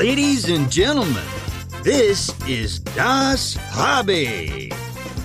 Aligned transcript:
Ladies 0.00 0.48
and 0.48 0.72
gentlemen, 0.72 1.22
this 1.82 2.32
is 2.48 2.80
Das 2.80 3.58
Hobby, 3.68 4.72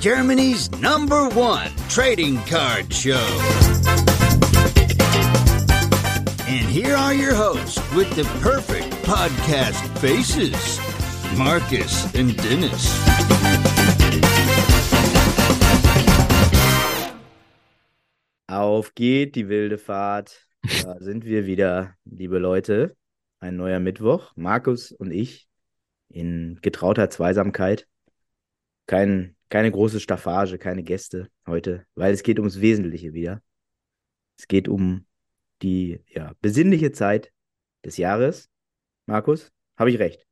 Germany's 0.02 0.70
number 0.82 1.30
one 1.30 1.72
trading 1.88 2.40
card 2.44 2.94
show. 2.94 3.26
And 6.46 6.68
here 6.68 6.94
are 6.94 7.14
your 7.14 7.34
hosts 7.34 7.80
with 7.94 8.14
the 8.18 8.26
perfect 8.42 8.92
podcast 9.06 9.80
faces 10.00 10.78
Marcus 11.38 12.14
and 12.14 12.36
Dennis. 12.36 12.84
Auf 18.50 18.94
geht 18.94 19.36
die 19.36 19.48
wilde 19.48 19.78
Fahrt. 19.78 20.46
Da 20.84 20.98
sind 21.00 21.24
wir 21.24 21.46
wieder, 21.46 21.96
liebe 22.04 22.40
Leute. 22.40 22.98
Ein 23.40 23.58
neuer 23.58 23.80
Mittwoch. 23.80 24.32
Markus 24.36 24.92
und 24.92 25.12
ich 25.12 25.48
in 26.10 26.60
getrauter 26.62 27.10
Zweisamkeit. 27.10 27.88
Kein, 28.88 29.36
keine 29.50 29.72
große 29.72 30.00
Staffage, 30.00 30.58
keine 30.58 30.84
Gäste 30.84 31.30
heute, 31.48 31.86
weil 31.96 32.14
es 32.14 32.24
geht 32.24 32.40
ums 32.40 32.62
Wesentliche 32.62 33.14
wieder. 33.14 33.42
Es 34.38 34.48
geht 34.48 34.68
um 34.68 35.06
die 35.62 36.04
ja, 36.08 36.34
besinnliche 36.42 36.92
Zeit 36.92 37.32
des 37.84 37.98
Jahres. 37.98 38.50
Markus, 39.06 39.52
habe 39.78 39.90
ich 39.90 40.00
recht? 40.00 40.26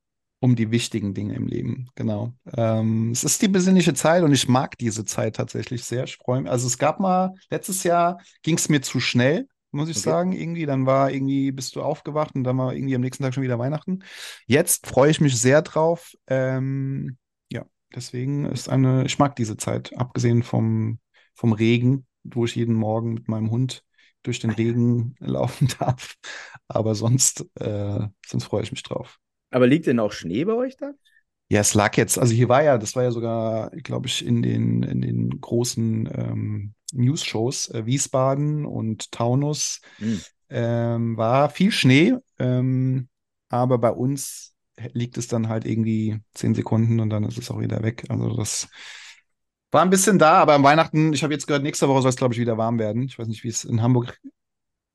um 0.44 0.58
die 0.58 0.72
wichtigen 0.72 1.14
Dinge 1.14 1.36
im 1.36 1.48
Leben. 1.48 1.88
Genau. 1.96 2.34
Ähm, 2.58 3.12
es 3.12 3.24
ist 3.24 3.42
die 3.42 3.48
besinnliche 3.48 3.94
Zeit 3.94 4.24
und 4.24 4.34
ich 4.34 4.50
mag 4.50 4.78
diese 4.78 5.06
Zeit 5.06 5.38
tatsächlich 5.38 5.86
sehr. 5.86 6.04
Ich 6.04 6.18
freue 6.18 6.42
mich. 6.42 6.52
Also 6.52 6.68
es 6.68 6.78
gab 6.78 7.00
mal, 7.00 7.34
letztes 7.50 7.84
Jahr 7.84 8.20
ging 8.42 8.58
es 8.58 8.68
mir 8.68 8.82
zu 8.82 9.00
schnell, 9.00 9.48
muss 9.74 9.90
ich 9.90 9.98
okay. 9.98 10.04
sagen, 10.04 10.32
irgendwie. 10.34 10.66
Dann 10.66 10.86
war 10.86 11.12
irgendwie, 11.12 11.52
bist 11.52 11.76
du 11.76 11.82
aufgewacht 11.82 12.36
und 12.36 12.44
dann 12.44 12.58
war 12.58 12.74
irgendwie 12.74 12.96
am 12.96 13.02
nächsten 13.02 13.24
Tag 13.24 13.34
schon 13.34 13.44
wieder 13.44 13.60
Weihnachten. 13.60 14.04
Jetzt 14.46 14.88
freue 14.88 15.12
ich 15.12 15.22
mich 15.22 15.40
sehr 15.40 15.62
drauf. 15.62 16.14
Ähm, 16.28 17.18
ja, 17.52 17.66
deswegen 17.96 18.46
ist 18.46 18.70
eine, 18.70 19.06
ich 19.06 19.20
mag 19.20 19.36
diese 19.36 19.58
Zeit, 19.58 19.98
abgesehen 19.98 20.44
vom, 20.44 21.00
vom 21.34 21.54
Regen, 21.54 22.06
wo 22.24 22.46
ich 22.46 22.56
jeden 22.56 22.76
Morgen 22.76 23.14
mit 23.14 23.28
meinem 23.28 23.52
Hund 23.52 23.84
durch 24.24 24.40
den 24.40 24.52
Regen 24.52 25.16
laufen 25.20 25.68
darf. 25.80 26.16
Aber 26.68 26.96
sonst, 26.96 27.46
äh, 27.60 28.08
sonst 28.26 28.46
freue 28.46 28.64
ich 28.64 28.72
mich 28.72 28.84
drauf. 28.84 29.20
Aber 29.52 29.68
liegt 29.68 29.88
denn 29.88 30.00
auch 30.00 30.12
Schnee 30.12 30.46
bei 30.46 30.54
euch 30.54 30.78
da? 30.78 30.94
Ja, 31.50 31.60
es 31.60 31.74
lag 31.76 31.96
jetzt, 31.98 32.18
also 32.18 32.34
hier 32.34 32.50
war 32.50 32.64
ja, 32.64 32.78
das 32.78 32.96
war 32.96 33.04
ja 33.04 33.12
sogar, 33.12 33.70
glaube 33.72 34.08
ich, 34.08 34.26
in 34.26 34.42
den, 34.42 34.82
in 34.82 35.02
den 35.02 35.42
großen 35.42 36.10
ähm, 36.12 36.74
News-Shows, 36.94 37.70
äh, 37.70 37.86
Wiesbaden 37.86 38.66
und 38.66 39.12
Taunus, 39.12 39.82
mhm. 40.00 40.22
ähm, 40.50 41.18
war 41.18 41.50
viel 41.50 41.72
Schnee, 41.72 42.16
ähm, 42.40 43.10
aber 43.50 43.78
bei 43.78 43.92
uns 43.92 44.54
liegt 44.94 45.18
es 45.18 45.28
dann 45.28 45.50
halt 45.50 45.66
irgendwie 45.66 46.20
zehn 46.34 46.56
Sekunden 46.56 47.00
und 47.00 47.10
dann 47.10 47.24
ist 47.24 47.38
es 47.38 47.52
auch 47.52 47.60
wieder 47.60 47.84
weg. 47.84 48.06
Also 48.10 48.36
das 48.36 48.68
war 49.72 49.82
ein 49.82 49.90
bisschen 49.90 50.20
da, 50.20 50.34
aber 50.34 50.54
am 50.54 50.64
Weihnachten, 50.64 51.14
ich 51.14 51.24
habe 51.24 51.34
jetzt 51.34 51.48
gehört, 51.48 51.64
nächste 51.64 51.88
Woche 51.88 52.02
soll 52.02 52.10
es, 52.10 52.16
glaube 52.16 52.34
ich, 52.34 52.40
wieder 52.40 52.58
warm 52.58 52.80
werden. 52.80 53.04
Ich 53.04 53.18
weiß 53.18 53.28
nicht, 53.28 53.44
wie 53.44 53.50
es 53.50 53.64
in 53.64 53.82
Hamburg 53.82 54.20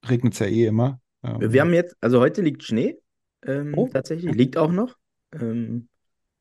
regnet 0.08 0.34
es 0.34 0.38
ja 0.38 0.46
eh 0.46 0.66
immer. 0.66 1.00
Wir 1.22 1.62
haben 1.62 1.72
jetzt, 1.72 1.96
also 2.00 2.20
heute 2.20 2.42
liegt 2.42 2.62
Schnee. 2.62 2.96
Ähm, 3.44 3.74
oh. 3.76 3.88
Tatsächlich. 3.88 4.34
Liegt 4.34 4.56
auch 4.56 4.70
noch. 4.70 4.96
Ähm, 5.32 5.88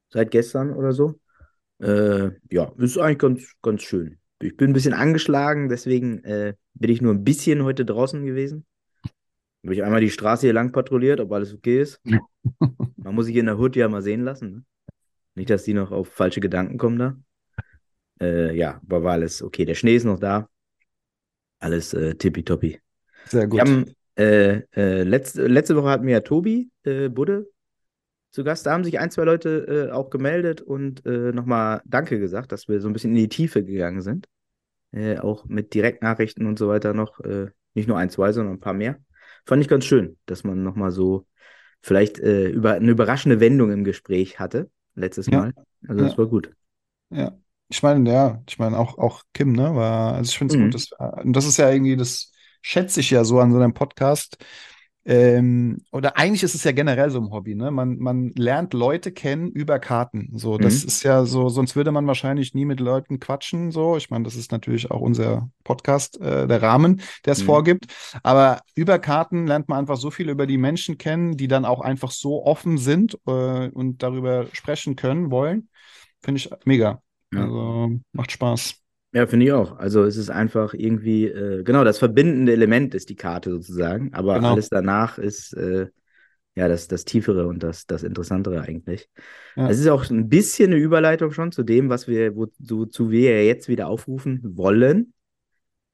seit 0.10 0.32
gestern 0.32 0.74
oder 0.74 0.92
so. 0.92 1.20
Äh, 1.80 2.32
ja, 2.52 2.72
ist 2.78 2.98
eigentlich 2.98 3.20
ganz, 3.20 3.54
ganz 3.62 3.84
schön. 3.84 4.20
Ich 4.40 4.56
bin 4.56 4.70
ein 4.70 4.74
bisschen 4.74 4.94
angeschlagen, 4.94 5.68
deswegen 5.68 6.24
äh, 6.24 6.54
bin 6.74 6.92
ich 6.92 7.02
nur 7.02 7.14
ein 7.14 7.24
bisschen 7.24 7.64
heute 7.64 7.86
draußen 7.86 8.24
gewesen. 8.24 8.66
Habe 9.64 9.74
ich 9.74 9.84
einmal 9.84 10.02
die 10.02 10.12
Straße 10.12 10.48
hier 10.48 10.54
lang 10.54 10.72
patrouilliert, 10.72 11.20
ob 11.20 11.32
alles 11.32 11.54
okay 11.54 11.82
ist. 11.82 12.00
Man 12.98 13.16
muss 13.16 13.26
sich 13.26 13.36
in 13.36 13.48
der 13.48 13.58
Hut 13.58 13.76
ja 13.76 13.90
mal 13.90 14.02
sehen 14.02 14.22
lassen. 14.22 14.52
Ne? 14.52 14.64
Nicht, 15.36 15.50
dass 15.50 15.64
die 15.64 15.74
noch 15.74 15.92
auf 15.92 16.10
falsche 16.10 16.40
Gedanken 16.40 16.78
kommen 16.78 17.00
da. 17.00 17.18
Äh, 18.22 18.56
ja, 18.56 18.80
aber 18.84 19.04
war 19.04 19.14
alles 19.14 19.42
okay. 19.42 19.66
Der 19.66 19.76
Schnee 19.76 19.96
ist 19.96 20.04
noch 20.04 20.20
da. 20.20 20.50
Alles 21.60 21.94
äh, 21.94 22.16
tippitoppi. 22.16 22.80
Sehr 23.26 23.48
gut. 23.48 23.58
Wir 23.58 23.62
haben 23.62 23.86
äh, 24.16 24.62
äh, 24.76 25.04
letzte, 25.04 25.48
letzte 25.48 25.76
Woche 25.76 25.90
hatten 25.90 26.06
wir 26.06 26.14
ja 26.14 26.22
Tobi 26.22 26.70
äh, 26.84 27.10
Budde 27.10 27.48
zu 28.38 28.44
Gast. 28.44 28.68
Da 28.68 28.72
haben 28.72 28.84
sich 28.84 29.00
ein, 29.00 29.10
zwei 29.10 29.24
Leute 29.24 29.90
äh, 29.90 29.92
auch 29.92 30.12
gemeldet 30.12 30.62
und 30.62 31.04
äh, 31.08 31.32
nochmal 31.32 31.82
Danke 31.86 32.20
gesagt, 32.20 32.52
dass 32.52 32.68
wir 32.68 32.80
so 32.80 32.88
ein 32.88 32.94
bisschen 32.94 33.10
in 33.10 33.18
die 33.18 33.30
Tiefe 33.30 33.66
gegangen 33.66 34.02
sind. 34.02 34.28
Äh, 34.92 35.18
auch 35.18 35.46
mit 35.46 35.74
Direktnachrichten 35.74 36.46
und 36.46 36.60
so 36.60 36.68
weiter 36.68 36.94
noch. 36.94 37.20
Äh, 37.22 37.48
nicht 37.74 37.88
nur 37.88 37.98
ein, 37.98 38.12
zwei, 38.12 38.32
sondern 38.32 38.56
ein 38.56 38.60
paar 38.60 38.74
mehr. 38.74 39.00
Fand 39.46 39.62
ich 39.64 39.68
ganz 39.68 39.86
schön, 39.86 40.18
dass 40.28 40.44
man 40.44 40.62
nochmal 40.62 40.92
so 40.92 41.26
vielleicht 41.82 42.18
über 42.18 42.74
eine 42.74 42.92
überraschende 42.92 43.40
Wendung 43.40 43.72
im 43.72 43.84
Gespräch 43.84 44.40
hatte, 44.40 44.70
letztes 44.96 45.28
ja. 45.28 45.40
Mal. 45.40 45.54
Also 45.88 46.04
das 46.04 46.14
ja. 46.14 46.18
war 46.18 46.26
gut. 46.26 46.52
Ja. 47.12 47.38
Ich 47.70 47.84
meine, 47.84 48.10
ja, 48.10 48.42
ich 48.48 48.58
meine 48.58 48.78
auch, 48.78 48.98
auch 48.98 49.22
Kim, 49.34 49.52
ne, 49.54 49.76
war, 49.76 50.16
also 50.16 50.30
ich 50.30 50.38
finde 50.38 50.54
es 50.54 50.60
mhm. 50.60 50.64
gut, 50.66 50.74
dass, 50.74 50.90
und 51.24 51.34
das 51.34 51.46
ist 51.46 51.58
ja 51.58 51.70
irgendwie 51.72 51.96
das, 51.96 52.32
schätze 52.62 53.00
ich 53.00 53.12
ja 53.12 53.24
so 53.24 53.40
an 53.40 53.52
so 53.52 53.58
einem 53.58 53.74
Podcast. 53.74 54.38
Ähm, 55.10 55.78
oder 55.94 56.18
eigentlich 56.18 56.44
ist 56.44 56.54
es 56.54 56.66
ja 56.66 56.74
generell 56.74 57.10
so 57.12 57.20
ein 57.22 57.32
Hobby, 57.32 57.56
ne? 57.56 57.72
Man, 57.72 57.98
man 57.98 58.34
lernt 58.36 58.74
Leute 58.74 59.14
kennen 59.14 59.50
über 59.50 59.80
Karten. 59.80 60.32
So, 60.36 60.58
das 60.58 60.82
mhm. 60.82 60.88
ist 60.88 61.04
ja 61.04 61.24
so, 61.24 61.48
sonst 61.48 61.78
würde 61.78 61.94
man 61.94 62.06
wahrscheinlich 62.08 62.54
nie 62.54 62.66
mit 62.66 62.82
Leuten 62.82 63.22
quatschen. 63.22 63.72
So, 63.72 63.96
ich 63.96 64.10
meine, 64.10 64.26
das 64.26 64.36
ist 64.36 64.52
natürlich 64.52 64.92
auch 64.92 65.00
unser 65.00 65.50
Podcast, 65.64 66.20
äh, 66.20 66.46
der 66.46 66.62
Rahmen, 66.62 67.02
der 67.26 67.34
es 67.34 67.42
mhm. 67.42 67.46
vorgibt. 67.46 67.86
Aber 68.22 68.60
über 68.76 69.00
Karten 69.00 69.48
lernt 69.48 69.70
man 69.70 69.80
einfach 69.80 69.96
so 69.96 70.12
viel 70.12 70.30
über 70.30 70.46
die 70.46 70.58
Menschen 70.58 70.98
kennen, 70.98 71.38
die 71.38 71.48
dann 71.48 71.64
auch 71.64 71.80
einfach 71.80 72.12
so 72.12 72.46
offen 72.46 72.78
sind 72.78 73.18
äh, 73.28 73.70
und 73.70 74.04
darüber 74.04 74.48
sprechen 74.52 74.98
können, 74.98 75.32
wollen. 75.32 75.70
Finde 76.22 76.40
ich 76.40 76.50
mega. 76.66 77.02
Ja. 77.34 77.44
Also 77.44 77.92
macht 78.12 78.34
Spaß. 78.34 78.76
Ja, 79.14 79.26
finde 79.26 79.46
ich 79.46 79.52
auch. 79.54 79.78
Also 79.78 80.04
es 80.04 80.18
ist 80.18 80.30
einfach 80.30 80.74
irgendwie, 80.74 81.26
äh, 81.26 81.64
genau, 81.64 81.84
das 81.84 81.98
verbindende 81.98 82.52
Element 82.52 82.94
ist 82.94 83.10
die 83.10 83.16
Karte 83.16 83.52
sozusagen, 83.52 84.14
aber 84.14 84.36
genau. 84.36 84.52
alles 84.52 84.70
danach 84.70 85.18
ist 85.18 85.54
äh, 85.54 85.88
ja 86.56 86.68
das, 86.68 86.88
das 86.88 87.06
Tiefere 87.06 87.48
und 87.48 87.64
das, 87.64 87.88
das 87.88 88.04
Interessantere 88.04 88.62
eigentlich. 88.62 89.10
Ja. 89.56 89.70
Es 89.70 89.80
ist 89.80 89.88
auch 89.88 90.10
ein 90.10 90.28
bisschen 90.28 90.72
eine 90.72 90.82
Überleitung 90.82 91.32
schon 91.32 91.52
zu 91.52 91.64
dem, 91.64 91.90
was 91.90 92.08
wir, 92.08 92.36
wozu 92.36 93.10
wir 93.10 93.46
jetzt 93.46 93.70
wieder 93.70 93.88
aufrufen 93.88 94.42
wollen. 94.44 95.14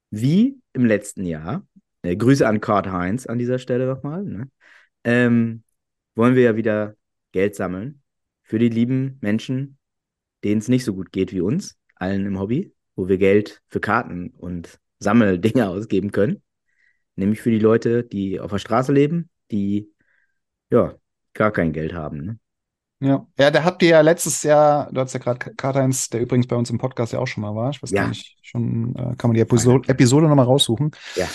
Wie 0.10 0.60
im 0.74 0.86
letzten 0.86 1.26
Jahr, 1.26 1.66
äh, 2.02 2.16
Grüße 2.16 2.48
an 2.48 2.62
Kurt 2.62 2.92
Heinz 2.92 3.26
an 3.26 3.38
dieser 3.38 3.60
Stelle 3.60 3.88
nochmal, 3.88 4.24
ne? 4.24 4.50
ähm, 5.04 5.64
wollen 6.16 6.36
wir 6.36 6.44
ja 6.44 6.56
wieder 6.56 6.96
Geld 7.32 7.56
sammeln 7.56 8.02
für 8.44 8.60
die 8.60 8.70
lieben 8.70 9.18
Menschen, 9.22 9.78
denen 10.44 10.60
es 10.60 10.68
nicht 10.68 10.84
so 10.84 10.94
gut 10.94 11.12
geht 11.12 11.32
wie 11.32 11.42
uns, 11.42 11.78
allen 11.96 12.26
im 12.26 12.40
Hobby 12.40 12.73
wo 12.96 13.08
wir 13.08 13.18
Geld 13.18 13.62
für 13.68 13.80
Karten 13.80 14.30
und 14.38 14.80
Sammeldinge 15.00 15.68
ausgeben 15.70 16.12
können. 16.12 16.42
Nämlich 17.16 17.42
für 17.42 17.52
die 17.52 17.60
Leute, 17.60 18.04
die 18.04 18.40
auf 18.40 18.52
der 18.52 18.58
Straße 18.58 18.92
leben, 18.92 19.30
die 19.52 19.92
ja 20.72 20.96
gar 21.34 21.52
kein 21.52 21.74
Geld 21.74 21.94
haben. 21.94 22.26
Ne? 22.26 22.40
Ja. 23.00 23.28
ja, 23.38 23.52
der 23.52 23.66
hat 23.66 23.82
dir 23.82 23.90
ja 23.90 24.02
letztes 24.02 24.44
Jahr, 24.44 24.90
du 24.92 25.02
hast 25.02 25.14
ja 25.14 25.20
gerade 25.20 25.54
Karl-Heinz, 25.56 26.10
der 26.10 26.22
übrigens 26.22 26.48
bei 26.48 26.56
uns 26.56 26.70
im 26.70 26.78
Podcast 26.78 27.12
ja 27.12 27.20
auch 27.20 27.28
schon 27.28 27.42
mal 27.42 27.54
war, 27.54 27.72
ich 27.72 27.84
weiß 27.84 27.92
ja. 27.92 28.04
gar 28.04 28.10
nicht, 28.10 28.38
schon 28.42 28.96
äh, 28.96 29.16
kann 29.18 29.30
man 29.30 29.34
die 29.34 29.42
Episode, 29.42 29.90
Episode 29.90 30.28
nochmal 30.28 30.46
raussuchen. 30.46 30.92
Ja. 31.16 31.28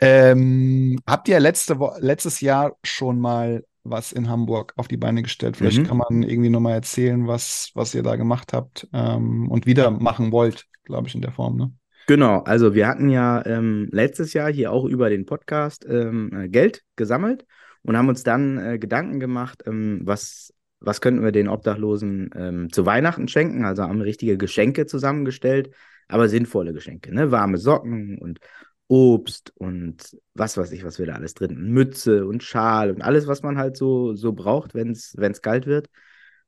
Ähm, 0.00 0.98
habt 1.06 1.28
ihr 1.28 1.38
letzte 1.38 1.76
letztes 1.98 2.40
Jahr 2.40 2.76
schon 2.82 3.20
mal 3.20 3.64
was 3.84 4.12
in 4.12 4.28
Hamburg 4.28 4.72
auf 4.76 4.88
die 4.88 4.96
Beine 4.96 5.22
gestellt? 5.22 5.56
Vielleicht 5.56 5.78
mhm. 5.78 5.86
kann 5.86 5.98
man 5.98 6.22
irgendwie 6.22 6.48
nochmal 6.48 6.74
erzählen, 6.74 7.28
was, 7.28 7.70
was 7.74 7.94
ihr 7.94 8.02
da 8.02 8.16
gemacht 8.16 8.52
habt 8.52 8.88
ähm, 8.92 9.50
und 9.50 9.66
wieder 9.66 9.90
machen 9.90 10.32
wollt 10.32 10.66
glaube 10.84 11.08
ich, 11.08 11.14
in 11.14 11.20
der 11.20 11.32
Form, 11.32 11.56
ne? 11.56 11.72
Genau, 12.08 12.40
also 12.40 12.74
wir 12.74 12.88
hatten 12.88 13.08
ja 13.08 13.44
ähm, 13.46 13.88
letztes 13.92 14.32
Jahr 14.32 14.52
hier 14.52 14.72
auch 14.72 14.84
über 14.84 15.08
den 15.08 15.24
Podcast 15.24 15.86
ähm, 15.88 16.32
äh, 16.34 16.48
Geld 16.48 16.82
gesammelt 16.96 17.46
und 17.82 17.96
haben 17.96 18.08
uns 18.08 18.24
dann 18.24 18.58
äh, 18.58 18.78
Gedanken 18.78 19.20
gemacht, 19.20 19.62
ähm, 19.66 20.00
was, 20.02 20.52
was 20.80 21.00
könnten 21.00 21.22
wir 21.22 21.30
den 21.30 21.48
Obdachlosen 21.48 22.30
ähm, 22.34 22.72
zu 22.72 22.86
Weihnachten 22.86 23.28
schenken. 23.28 23.64
Also 23.64 23.84
haben 23.84 24.00
richtige 24.00 24.36
Geschenke 24.36 24.86
zusammengestellt, 24.86 25.70
aber 26.08 26.28
sinnvolle 26.28 26.72
Geschenke, 26.72 27.14
ne? 27.14 27.30
Warme 27.30 27.58
Socken 27.58 28.18
und 28.18 28.40
Obst 28.88 29.52
und 29.56 30.18
was 30.34 30.56
weiß 30.56 30.72
ich, 30.72 30.84
was 30.84 30.98
wir 30.98 31.06
da 31.06 31.14
alles 31.14 31.34
drin. 31.34 31.70
Mütze 31.72 32.26
und 32.26 32.42
Schal 32.42 32.90
und 32.90 33.00
alles, 33.02 33.28
was 33.28 33.42
man 33.42 33.58
halt 33.58 33.76
so, 33.76 34.14
so 34.14 34.32
braucht, 34.32 34.74
wenn 34.74 34.90
es 34.90 35.42
kalt 35.42 35.66
wird. 35.66 35.88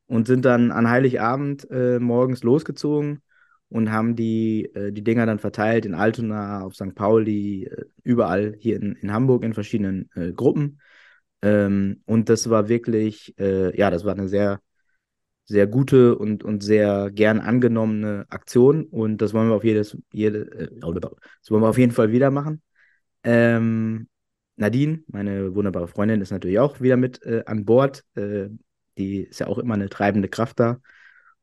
Und 0.06 0.26
sind 0.26 0.44
dann 0.44 0.70
an 0.70 0.90
Heiligabend 0.90 1.66
äh, 1.70 1.98
morgens 1.98 2.42
losgezogen 2.42 3.22
und 3.68 3.90
haben 3.90 4.16
die, 4.16 4.66
äh, 4.74 4.92
die 4.92 5.02
Dinger 5.02 5.26
dann 5.26 5.38
verteilt 5.38 5.86
in 5.86 5.94
Altona, 5.94 6.62
auf 6.62 6.74
St. 6.74 6.94
Pauli, 6.94 7.64
äh, 7.64 7.84
überall 8.02 8.54
hier 8.58 8.76
in, 8.76 8.94
in 8.94 9.12
Hamburg 9.12 9.44
in 9.44 9.54
verschiedenen 9.54 10.10
äh, 10.14 10.32
Gruppen. 10.32 10.80
Ähm, 11.42 12.02
und 12.06 12.28
das 12.28 12.48
war 12.50 12.68
wirklich, 12.68 13.34
äh, 13.38 13.76
ja, 13.76 13.90
das 13.90 14.04
war 14.04 14.14
eine 14.14 14.28
sehr, 14.28 14.60
sehr 15.44 15.66
gute 15.66 16.16
und, 16.16 16.44
und 16.44 16.62
sehr 16.62 17.10
gern 17.10 17.40
angenommene 17.40 18.26
Aktion. 18.30 18.84
Und 18.84 19.18
das 19.18 19.34
wollen 19.34 19.48
wir 19.48 19.56
auf 19.56 19.64
jedes, 19.64 19.96
jede, 20.12 20.50
äh, 20.52 20.68
das 20.80 21.50
wollen 21.50 21.62
wir 21.62 21.68
auf 21.68 21.78
jeden 21.78 21.92
Fall 21.92 22.12
wieder 22.12 22.30
machen. 22.30 22.62
Ähm, 23.24 24.08
Nadine, 24.56 25.02
meine 25.08 25.54
wunderbare 25.54 25.88
Freundin, 25.88 26.20
ist 26.20 26.30
natürlich 26.30 26.60
auch 26.60 26.80
wieder 26.80 26.96
mit 26.96 27.22
äh, 27.24 27.42
an 27.46 27.64
Bord. 27.64 28.04
Die 28.96 29.22
ist 29.24 29.40
ja 29.40 29.48
auch 29.48 29.58
immer 29.58 29.74
eine 29.74 29.88
treibende 29.88 30.28
Kraft 30.28 30.60
da. 30.60 30.78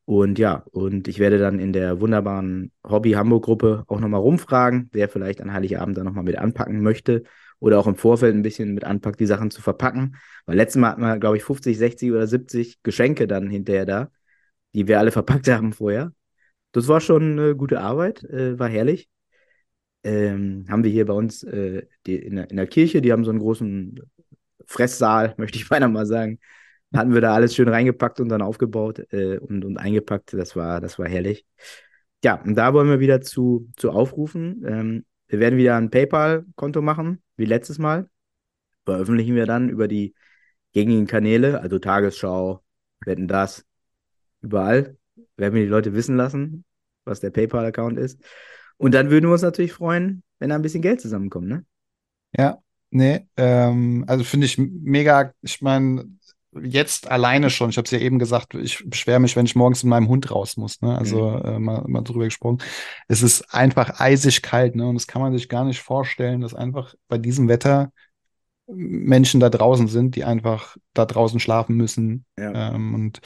Und 0.06 0.40
ja, 0.40 0.66
und 0.72 1.08
ich 1.08 1.20
werde 1.20 1.38
dann 1.38 1.60
in 1.60 1.74
der 1.74 2.02
wunderbaren 2.02 2.72
Hobby-Hamburg-Gruppe 2.86 3.86
auch 3.88 4.00
nochmal 4.00 4.20
rumfragen, 4.20 4.90
wer 4.92 5.08
vielleicht 5.10 5.42
an 5.42 5.54
Heiligabend 5.54 5.98
da 5.98 6.04
nochmal 6.04 6.24
mit 6.24 6.38
anpacken 6.38 6.82
möchte 6.82 7.24
oder 7.60 7.80
auch 7.80 7.88
im 7.88 7.96
Vorfeld 7.96 8.36
ein 8.36 8.42
bisschen 8.42 8.74
mit 8.74 8.84
anpackt, 8.84 9.20
die 9.20 9.26
Sachen 9.28 9.52
zu 9.52 9.62
verpacken. 9.62 10.18
Weil 10.46 10.58
letztes 10.58 10.82
Mal 10.82 10.90
hatten 10.90 11.02
wir, 11.02 11.20
glaube 11.20 11.38
ich, 11.38 11.44
50, 11.44 11.78
60 11.78 12.12
oder 12.12 12.28
70 12.28 12.82
Geschenke 12.84 13.28
dann 13.28 13.50
hinterher 13.50 13.86
da, 13.86 14.12
die 14.74 14.88
wir 14.88 15.00
alle 15.00 15.12
verpackt 15.12 15.48
haben 15.50 15.72
vorher. 15.74 16.12
Das 16.72 16.88
war 16.88 17.02
schon 17.02 17.34
eine 17.34 17.56
gute 17.56 17.80
Arbeit, 17.82 18.24
äh, 18.24 18.58
war 18.58 18.70
herrlich. 18.70 19.10
Ähm, 20.04 20.66
haben 20.68 20.84
wir 20.84 20.92
hier 20.92 21.06
bei 21.06 21.14
uns 21.14 21.44
äh, 21.44 21.86
die, 22.08 22.16
in, 22.16 22.38
der, 22.38 22.50
in 22.50 22.58
der 22.58 22.66
Kirche, 22.66 23.02
die 23.02 23.12
haben 23.12 23.24
so 23.24 23.30
einen 23.30 23.40
großen 23.40 24.00
Fresssaal, 24.66 25.36
möchte 25.38 25.58
ich 25.60 25.70
beinahe 25.70 25.90
mal 25.90 26.08
sagen 26.08 26.40
hatten 26.94 27.14
wir 27.14 27.22
da 27.22 27.34
alles 27.34 27.56
schön 27.56 27.70
reingepackt 27.70 28.20
und 28.20 28.30
dann 28.30 28.42
aufgebaut 28.42 29.00
äh, 29.12 29.38
und, 29.38 29.64
und 29.66 29.78
eingepackt. 29.78 30.34
Das 30.34 30.56
war, 30.56 30.82
das 30.82 31.00
war 31.00 31.08
herrlich. 31.08 31.46
Ja, 32.24 32.36
und 32.42 32.56
da 32.56 32.74
wollen 32.74 32.90
wir 32.90 33.00
wieder 33.00 33.22
zu, 33.22 33.70
zu 33.78 33.92
aufrufen. 33.92 34.64
Ähm, 34.66 35.06
wir 35.28 35.40
werden 35.40 35.58
wieder 35.58 35.78
ein 35.78 35.90
PayPal-Konto 35.90 36.82
machen, 36.82 37.22
wie 37.38 37.46
letztes 37.46 37.80
Mal. 37.80 38.10
Veröffentlichen 38.86 39.36
wir 39.36 39.46
dann 39.46 39.70
über 39.70 39.88
die 39.88 40.14
gängigen 40.74 41.08
Kanäle, 41.08 41.62
also 41.62 41.80
Tagesschau, 41.80 42.64
Wetten 43.06 43.28
das, 43.28 43.66
überall. 44.42 44.98
Werden 45.38 45.56
wir 45.56 45.64
die 45.64 45.70
Leute 45.70 45.94
wissen 45.94 46.18
lassen, 46.18 46.66
was 47.06 47.20
der 47.20 47.32
PayPal-Account 47.32 47.98
ist. 47.98 48.22
Und 48.78 48.94
dann 48.94 49.10
würden 49.10 49.26
wir 49.26 49.34
uns 49.34 49.42
natürlich 49.42 49.74
freuen, 49.74 50.24
wenn 50.40 50.50
da 50.50 50.56
ein 50.56 50.62
bisschen 50.62 50.82
Geld 50.82 51.02
zusammenkommt, 51.02 51.48
ne? 51.48 51.66
Ja, 52.36 52.58
nee, 52.90 53.28
ähm, 53.38 54.06
also 54.08 54.24
finde 54.24 54.46
ich 54.46 54.58
mega, 54.58 55.34
ich 55.42 55.62
meine, 55.62 56.06
jetzt 56.62 57.10
alleine 57.10 57.50
schon, 57.50 57.70
ich 57.70 57.78
habe 57.78 57.86
es 57.86 57.92
ja 57.92 58.00
eben 58.00 58.20
gesagt, 58.20 58.54
ich 58.56 58.84
beschwere 58.86 59.20
mich, 59.20 59.36
wenn 59.36 59.46
ich 59.46 59.56
morgens 59.56 59.84
mit 59.84 59.90
meinem 59.90 60.10
Hund 60.10 60.32
raus 60.32 60.58
muss, 60.58 60.82
ne? 60.82 60.98
Also 60.98 61.30
mhm. 61.30 61.46
äh, 61.46 61.60
mal, 61.60 61.84
mal 61.88 62.02
drüber 62.02 62.26
gesprochen. 62.26 62.60
Es 63.08 63.22
ist 63.22 63.54
einfach 63.54 64.00
eisig 64.00 64.42
kalt, 64.42 64.76
ne? 64.76 64.88
Und 64.88 64.96
das 64.96 65.08
kann 65.08 65.22
man 65.22 65.34
sich 65.34 65.50
gar 65.50 65.66
nicht 65.66 65.82
vorstellen, 65.82 66.42
dass 66.42 66.54
einfach 66.54 66.94
bei 67.08 67.18
diesem 67.18 67.48
Wetter 67.48 67.92
Menschen 68.68 69.40
da 69.40 69.50
draußen 69.50 69.88
sind, 69.88 70.16
die 70.16 70.24
einfach 70.24 70.78
da 70.94 71.06
draußen 71.06 71.40
schlafen 71.40 71.76
müssen. 71.76 72.26
Ja. 72.38 72.74
Ähm, 72.74 72.96
und 72.96 73.22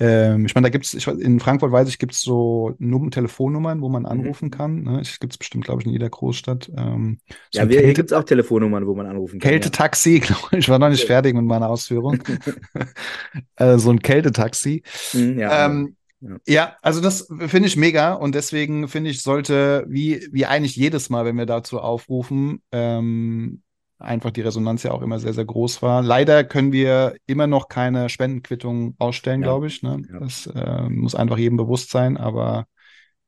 ähm, 0.00 0.46
ich 0.46 0.54
meine, 0.54 0.66
da 0.66 0.70
gibt 0.70 0.84
es, 0.84 1.06
in 1.06 1.40
Frankfurt 1.40 1.72
weiß 1.72 1.88
ich, 1.88 1.98
gibt 1.98 2.12
es 2.12 2.20
so 2.20 2.74
Num 2.78 3.10
Telefonnummern, 3.10 3.80
wo 3.80 3.88
man 3.88 4.02
mhm. 4.02 4.08
anrufen 4.08 4.50
kann. 4.50 4.82
Ne? 4.82 4.98
Das 4.98 5.18
gibt 5.18 5.32
es 5.32 5.38
bestimmt, 5.38 5.64
glaube 5.64 5.82
ich, 5.82 5.86
in 5.86 5.92
jeder 5.92 6.08
Großstadt. 6.08 6.70
Ähm, 6.76 7.18
so 7.50 7.60
ja, 7.60 7.68
wir, 7.68 7.80
hier 7.80 7.94
gibt 7.94 8.12
es 8.12 8.16
auch 8.16 8.22
Telefonnummern, 8.22 8.86
wo 8.86 8.94
man 8.94 9.06
anrufen 9.06 9.40
kann. 9.40 9.50
Kältetaxi, 9.50 10.18
ja. 10.18 10.26
glaube 10.26 10.48
ich. 10.52 10.58
Ich 10.58 10.68
war 10.68 10.78
noch 10.78 10.88
nicht 10.88 11.04
fertig 11.04 11.34
mit 11.34 11.44
meiner 11.44 11.68
Ausführung. 11.68 12.22
äh, 13.56 13.78
so 13.78 13.90
ein 13.90 14.00
Kältetaxi. 14.00 14.82
Mhm, 15.14 15.38
ja, 15.38 15.66
ähm, 15.66 15.96
ja. 16.20 16.36
ja, 16.46 16.76
also 16.82 17.00
das 17.00 17.28
finde 17.46 17.68
ich 17.68 17.76
mega 17.76 18.12
und 18.14 18.34
deswegen 18.34 18.88
finde 18.88 19.10
ich, 19.10 19.22
sollte, 19.22 19.84
wie, 19.88 20.28
wie 20.30 20.46
eigentlich 20.46 20.76
jedes 20.76 21.10
Mal, 21.10 21.24
wenn 21.24 21.36
wir 21.36 21.46
dazu 21.46 21.80
aufrufen, 21.80 22.62
ähm, 22.70 23.62
einfach 23.98 24.30
die 24.30 24.42
Resonanz 24.42 24.82
ja 24.82 24.92
auch 24.92 25.02
immer 25.02 25.18
sehr, 25.18 25.32
sehr 25.32 25.44
groß 25.44 25.82
war. 25.82 26.02
Leider 26.02 26.44
können 26.44 26.72
wir 26.72 27.16
immer 27.26 27.46
noch 27.46 27.68
keine 27.68 28.08
Spendenquittung 28.08 28.94
ausstellen, 28.98 29.42
ja. 29.42 29.48
glaube 29.48 29.66
ich. 29.66 29.82
Ne? 29.82 30.02
Ja. 30.10 30.20
Das 30.20 30.46
äh, 30.46 30.88
muss 30.88 31.14
einfach 31.14 31.38
jedem 31.38 31.56
bewusst 31.56 31.90
sein, 31.90 32.16
aber 32.16 32.66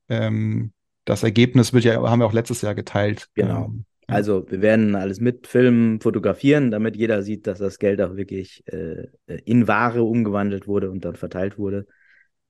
ähm, 0.08 0.72
das 1.04 1.22
Ergebnis 1.22 1.72
wird 1.72 1.84
ja, 1.84 2.00
haben 2.02 2.20
wir 2.20 2.26
auch 2.26 2.32
letztes 2.32 2.62
Jahr 2.62 2.74
geteilt. 2.74 3.28
Genau. 3.34 3.66
Ähm, 3.66 3.84
also 4.06 4.44
wir 4.50 4.60
werden 4.60 4.96
alles 4.96 5.20
mitfilmen, 5.20 6.00
fotografieren, 6.00 6.70
damit 6.70 6.96
jeder 6.96 7.22
sieht, 7.22 7.46
dass 7.46 7.58
das 7.58 7.78
Geld 7.78 8.00
auch 8.00 8.16
wirklich 8.16 8.64
äh, 8.66 9.06
in 9.44 9.68
Ware 9.68 10.02
umgewandelt 10.02 10.66
wurde 10.66 10.90
und 10.90 11.04
dann 11.04 11.14
verteilt 11.14 11.58
wurde. 11.58 11.86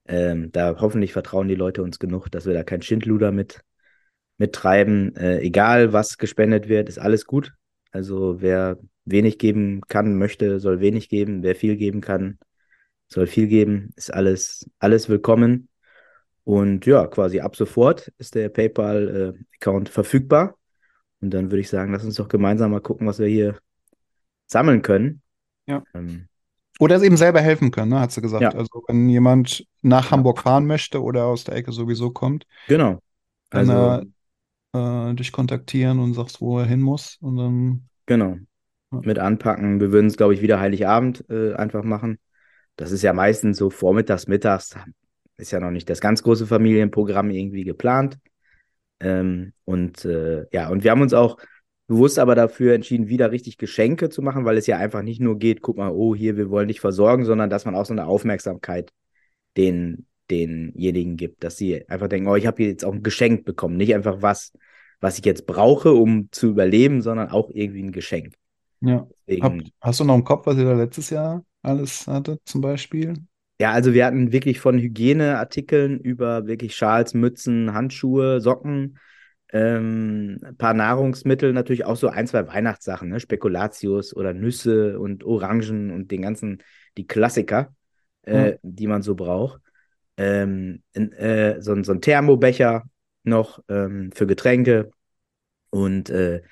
Ähm, 0.06 0.50
da 0.52 0.76
hoffentlich 0.80 1.12
vertrauen 1.12 1.48
die 1.48 1.54
Leute 1.54 1.82
uns 1.82 1.98
genug, 1.98 2.30
dass 2.30 2.46
wir 2.46 2.54
da 2.54 2.64
kein 2.64 2.80
Schindluder 2.82 3.30
mit 3.30 3.60
mittreiben. 4.38 5.14
Äh, 5.16 5.40
egal, 5.40 5.92
was 5.92 6.16
gespendet 6.16 6.68
wird, 6.68 6.88
ist 6.88 6.98
alles 6.98 7.26
gut. 7.26 7.52
Also 7.90 8.40
wer 8.40 8.78
wenig 9.04 9.38
geben 9.38 9.80
kann, 9.88 10.16
möchte, 10.16 10.60
soll 10.60 10.80
wenig 10.80 11.08
geben. 11.08 11.42
Wer 11.42 11.56
viel 11.56 11.76
geben 11.76 12.00
kann, 12.00 12.38
soll 13.08 13.26
viel 13.26 13.48
geben. 13.48 13.90
Ist 13.96 14.12
alles, 14.12 14.70
alles 14.78 15.08
willkommen. 15.08 15.68
Und 16.44 16.86
ja, 16.86 17.06
quasi 17.06 17.40
ab 17.40 17.56
sofort 17.56 18.12
ist 18.18 18.34
der 18.34 18.48
PayPal-Account 18.48 19.88
äh, 19.88 19.92
verfügbar. 19.92 20.56
Und 21.20 21.30
dann 21.34 21.50
würde 21.50 21.60
ich 21.60 21.68
sagen, 21.68 21.92
lass 21.92 22.04
uns 22.04 22.16
doch 22.16 22.28
gemeinsam 22.28 22.70
mal 22.70 22.80
gucken, 22.80 23.06
was 23.06 23.18
wir 23.18 23.26
hier 23.26 23.58
sammeln 24.46 24.82
können. 24.82 25.22
Ja. 25.66 25.82
Ähm, 25.94 26.26
oder 26.78 26.96
es 26.96 27.02
eben 27.02 27.18
selber 27.18 27.40
helfen 27.40 27.70
können, 27.70 27.90
ne, 27.90 28.00
hat 28.00 28.10
sie 28.10 28.22
gesagt. 28.22 28.42
Ja. 28.42 28.54
Also 28.54 28.82
wenn 28.88 29.08
jemand 29.08 29.66
nach 29.82 30.10
Hamburg 30.10 30.40
fahren 30.40 30.66
möchte 30.66 31.02
oder 31.02 31.26
aus 31.26 31.44
der 31.44 31.56
Ecke 31.56 31.72
sowieso 31.72 32.10
kommt. 32.10 32.46
Genau. 32.68 33.00
Also, 33.50 33.72
äh, 33.72 34.06
dich 34.72 35.32
kontaktieren 35.32 35.98
und 35.98 36.14
sagst, 36.14 36.40
wo 36.40 36.58
er 36.58 36.66
hin 36.66 36.80
muss. 36.80 37.18
Und 37.20 37.36
dann. 37.36 37.88
Genau. 38.06 38.36
Ja. 38.92 39.00
Mit 39.02 39.18
anpacken. 39.18 39.80
Wir 39.80 39.92
würden 39.92 40.06
es, 40.06 40.16
glaube 40.16 40.34
ich, 40.34 40.42
wieder 40.42 40.60
Heiligabend 40.60 41.24
äh, 41.28 41.54
einfach 41.54 41.84
machen. 41.84 42.18
Das 42.76 42.92
ist 42.92 43.02
ja 43.02 43.12
meistens 43.12 43.58
so 43.58 43.70
vormittags, 43.70 44.26
mittags. 44.26 44.76
Ist 45.36 45.50
ja 45.52 45.60
noch 45.60 45.70
nicht 45.70 45.88
das 45.88 46.00
ganz 46.00 46.22
große 46.22 46.46
Familienprogramm 46.46 47.30
irgendwie 47.30 47.64
geplant. 47.64 48.18
Ähm, 49.00 49.52
und 49.64 50.04
äh, 50.04 50.46
ja, 50.52 50.68
und 50.68 50.84
wir 50.84 50.90
haben 50.90 51.02
uns 51.02 51.14
auch 51.14 51.38
bewusst 51.86 52.18
aber 52.18 52.34
dafür 52.34 52.74
entschieden, 52.74 53.08
wieder 53.08 53.32
richtig 53.32 53.58
Geschenke 53.58 54.10
zu 54.10 54.22
machen, 54.22 54.44
weil 54.44 54.56
es 54.56 54.66
ja 54.66 54.76
einfach 54.76 55.02
nicht 55.02 55.20
nur 55.20 55.38
geht, 55.38 55.60
guck 55.60 55.76
mal, 55.76 55.90
oh, 55.90 56.14
hier, 56.14 56.36
wir 56.36 56.48
wollen 56.50 56.68
dich 56.68 56.80
versorgen, 56.80 57.24
sondern 57.24 57.50
dass 57.50 57.64
man 57.64 57.74
auch 57.74 57.86
so 57.86 57.92
eine 57.92 58.06
Aufmerksamkeit 58.06 58.92
den, 59.56 60.06
denjenigen 60.30 61.16
gibt, 61.16 61.44
dass 61.44 61.56
sie 61.56 61.88
einfach 61.88 62.08
denken, 62.08 62.28
oh, 62.28 62.36
ich 62.36 62.46
habe 62.46 62.62
jetzt 62.62 62.84
auch 62.84 62.92
ein 62.92 63.02
Geschenk 63.02 63.44
bekommen, 63.44 63.76
nicht 63.76 63.94
einfach 63.94 64.22
was, 64.22 64.52
was 65.00 65.18
ich 65.18 65.24
jetzt 65.24 65.46
brauche, 65.46 65.92
um 65.92 66.28
zu 66.30 66.48
überleben, 66.48 67.02
sondern 67.02 67.30
auch 67.30 67.50
irgendwie 67.52 67.82
ein 67.82 67.92
Geschenk. 67.92 68.34
Ja. 68.80 69.06
Hab, 69.40 69.58
hast 69.80 70.00
du 70.00 70.04
noch 70.04 70.14
im 70.14 70.24
Kopf, 70.24 70.46
was 70.46 70.56
ihr 70.56 70.64
da 70.64 70.74
letztes 70.74 71.10
Jahr 71.10 71.44
alles 71.62 72.06
hattet, 72.06 72.40
zum 72.44 72.60
Beispiel? 72.60 73.14
Ja, 73.60 73.72
also 73.72 73.92
wir 73.92 74.06
hatten 74.06 74.32
wirklich 74.32 74.58
von 74.58 74.78
Hygieneartikeln 74.78 75.98
über 76.00 76.46
wirklich 76.46 76.74
Schals, 76.76 77.12
Mützen, 77.12 77.74
Handschuhe, 77.74 78.40
Socken, 78.40 78.98
ähm, 79.52 80.38
ein 80.42 80.56
paar 80.56 80.72
Nahrungsmittel, 80.72 81.52
natürlich 81.52 81.84
auch 81.84 81.96
so 81.96 82.08
ein, 82.08 82.26
zwei 82.26 82.46
Weihnachtssachen, 82.46 83.10
ne? 83.10 83.20
Spekulatius 83.20 84.16
oder 84.16 84.32
Nüsse 84.32 84.98
und 84.98 85.24
Orangen 85.24 85.90
und 85.90 86.10
den 86.10 86.22
ganzen, 86.22 86.62
die 86.96 87.06
Klassiker, 87.06 87.74
äh, 88.22 88.52
ja. 88.52 88.56
die 88.62 88.86
man 88.86 89.02
so 89.02 89.14
braucht 89.14 89.60
ähm, 90.20 90.82
in, 90.92 91.12
äh, 91.12 91.62
so, 91.62 91.82
so 91.82 91.92
ein 91.92 92.02
Thermobecher 92.02 92.84
noch 93.22 93.60
ähm, 93.68 94.12
für 94.14 94.26
Getränke. 94.26 94.90
Und 95.70 96.10
äh, 96.10 96.42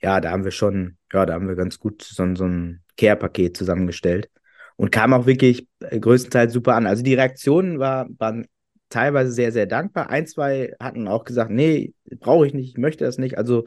ja, 0.00 0.20
da 0.20 0.30
haben 0.30 0.44
wir 0.44 0.50
schon, 0.50 0.96
ja, 1.12 1.26
da 1.26 1.34
haben 1.34 1.46
wir 1.46 1.54
ganz 1.54 1.78
gut 1.78 2.02
so, 2.02 2.34
so 2.34 2.44
ein 2.46 2.82
Care-Paket 2.96 3.54
zusammengestellt. 3.54 4.30
Und 4.76 4.92
kam 4.92 5.12
auch 5.12 5.26
wirklich 5.26 5.68
äh, 5.80 6.00
größtenteils 6.00 6.54
super 6.54 6.74
an. 6.74 6.86
Also 6.86 7.02
die 7.02 7.14
Reaktionen 7.14 7.78
war, 7.78 8.08
waren 8.16 8.46
teilweise 8.88 9.30
sehr, 9.30 9.52
sehr 9.52 9.66
dankbar. 9.66 10.08
Ein, 10.08 10.26
zwei 10.26 10.74
hatten 10.80 11.06
auch 11.06 11.24
gesagt, 11.24 11.50
nee, 11.50 11.92
brauche 12.20 12.46
ich 12.46 12.54
nicht, 12.54 12.70
ich 12.70 12.78
möchte 12.78 13.04
das 13.04 13.18
nicht. 13.18 13.36
Also 13.36 13.66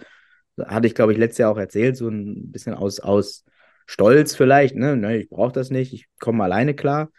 hatte 0.60 0.88
ich, 0.88 0.96
glaube 0.96 1.12
ich, 1.12 1.20
letztes 1.20 1.38
Jahr 1.40 1.52
auch 1.52 1.58
erzählt, 1.58 1.98
so 1.98 2.10
ein 2.10 2.52
bisschen 2.52 2.74
aus, 2.74 3.00
aus 3.00 3.46
Stolz 3.86 4.36
vielleicht, 4.36 4.76
ne? 4.76 4.96
Nee, 4.98 5.18
ich 5.18 5.30
brauche 5.30 5.52
das 5.52 5.70
nicht, 5.70 5.94
ich 5.94 6.08
komme 6.20 6.44
alleine 6.44 6.74
klar 6.74 7.12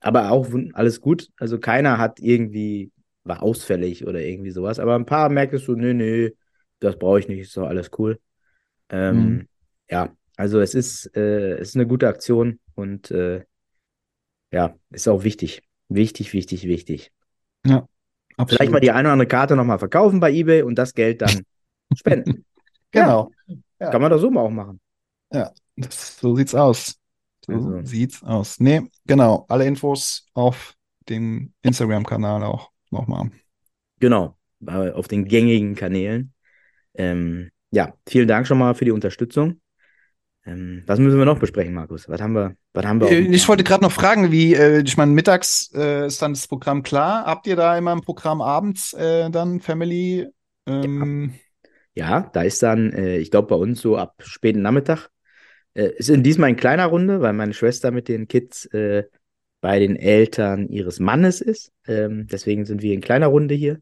aber 0.00 0.30
auch 0.30 0.48
alles 0.74 1.00
gut. 1.00 1.30
Also 1.36 1.58
keiner 1.58 1.98
hat 1.98 2.20
irgendwie, 2.20 2.92
war 3.24 3.42
ausfällig 3.42 4.06
oder 4.06 4.20
irgendwie 4.20 4.50
sowas. 4.50 4.78
Aber 4.78 4.94
ein 4.94 5.06
paar 5.06 5.28
merkst 5.28 5.66
du, 5.66 5.74
nö, 5.74 5.94
nö, 5.94 6.30
das 6.80 6.98
brauche 6.98 7.18
ich 7.20 7.28
nicht, 7.28 7.40
ist 7.40 7.56
doch 7.56 7.66
alles 7.66 7.90
cool. 7.98 8.20
Ähm, 8.88 9.16
mhm. 9.16 9.48
Ja, 9.90 10.14
also 10.36 10.60
es 10.60 10.74
ist, 10.74 11.16
äh, 11.16 11.54
es 11.54 11.70
ist 11.70 11.76
eine 11.76 11.86
gute 11.86 12.08
Aktion 12.08 12.60
und 12.74 13.10
äh, 13.10 13.44
ja, 14.52 14.76
ist 14.90 15.08
auch 15.08 15.24
wichtig. 15.24 15.62
Wichtig, 15.88 16.32
wichtig, 16.32 16.66
wichtig. 16.66 17.12
Ja. 17.64 17.86
Absolut. 18.36 18.58
Vielleicht 18.58 18.72
mal 18.72 18.80
die 18.80 18.90
eine 18.90 19.08
oder 19.08 19.12
andere 19.12 19.28
Karte 19.28 19.56
nochmal 19.56 19.78
verkaufen 19.78 20.20
bei 20.20 20.30
eBay 20.30 20.62
und 20.62 20.76
das 20.76 20.94
Geld 20.94 21.22
dann 21.22 21.42
spenden. 21.94 22.44
genau. 22.90 23.30
Ja. 23.80 23.90
Kann 23.90 24.02
man 24.02 24.10
doch 24.10 24.18
so 24.18 24.30
mal 24.30 24.42
auch 24.42 24.50
machen. 24.50 24.80
Ja, 25.32 25.52
das, 25.76 26.18
so 26.18 26.36
sieht's 26.36 26.54
aus. 26.54 26.98
So 27.46 27.54
also. 27.54 27.82
sieht's 27.84 28.22
aus. 28.22 28.60
Nee, 28.60 28.82
genau. 29.06 29.46
Alle 29.48 29.66
Infos 29.66 30.26
auf 30.34 30.74
dem 31.08 31.52
Instagram-Kanal 31.62 32.42
auch 32.42 32.70
nochmal. 32.90 33.30
Genau, 34.00 34.36
auf 34.66 35.08
den 35.08 35.26
gängigen 35.26 35.74
Kanälen. 35.74 36.32
Ähm, 36.94 37.50
ja, 37.70 37.94
vielen 38.08 38.28
Dank 38.28 38.46
schon 38.46 38.58
mal 38.58 38.74
für 38.74 38.84
die 38.84 38.90
Unterstützung. 38.90 39.60
Ähm, 40.44 40.84
was 40.86 40.98
müssen 40.98 41.18
wir 41.18 41.24
noch 41.24 41.38
besprechen, 41.38 41.74
Markus? 41.74 42.08
Was 42.08 42.20
haben 42.20 42.34
wir? 42.34 42.56
Was 42.72 42.86
haben 42.86 43.00
wir 43.00 43.10
äh, 43.10 43.18
ich 43.18 43.48
wollte 43.48 43.64
gerade 43.64 43.82
noch 43.82 43.92
fragen, 43.92 44.30
wie, 44.30 44.54
äh, 44.54 44.82
ich 44.82 44.96
meine, 44.96 45.12
mittags 45.12 45.72
äh, 45.74 46.06
ist 46.06 46.22
dann 46.22 46.34
das 46.34 46.46
Programm 46.46 46.82
klar. 46.82 47.24
Habt 47.26 47.46
ihr 47.46 47.56
da 47.56 47.76
immer 47.76 47.92
ein 47.92 48.00
Programm 48.00 48.40
abends 48.40 48.92
äh, 48.92 49.30
dann 49.30 49.60
Family? 49.60 50.28
Ähm... 50.66 51.34
Ja. 51.94 52.20
ja. 52.20 52.30
da 52.32 52.42
ist 52.42 52.62
dann, 52.62 52.92
äh, 52.92 53.18
ich 53.18 53.30
glaube, 53.30 53.48
bei 53.48 53.56
uns 53.56 53.80
so 53.80 53.96
ab 53.96 54.14
späten 54.24 54.62
Nachmittag 54.62 55.10
Äh, 55.76 55.92
ist 55.98 56.08
in 56.08 56.22
diesmal 56.22 56.50
in 56.50 56.56
kleiner 56.56 56.86
Runde, 56.86 57.20
weil 57.20 57.34
meine 57.34 57.52
Schwester 57.52 57.90
mit 57.90 58.08
den 58.08 58.28
Kids 58.28 58.64
äh, 58.66 59.04
bei 59.60 59.78
den 59.78 59.96
Eltern 59.96 60.68
ihres 60.68 61.00
Mannes 61.00 61.42
ist. 61.42 61.70
Ähm, 61.86 62.26
deswegen 62.28 62.64
sind 62.64 62.80
wir 62.80 62.94
in 62.94 63.02
kleiner 63.02 63.26
Runde 63.26 63.54
hier 63.54 63.78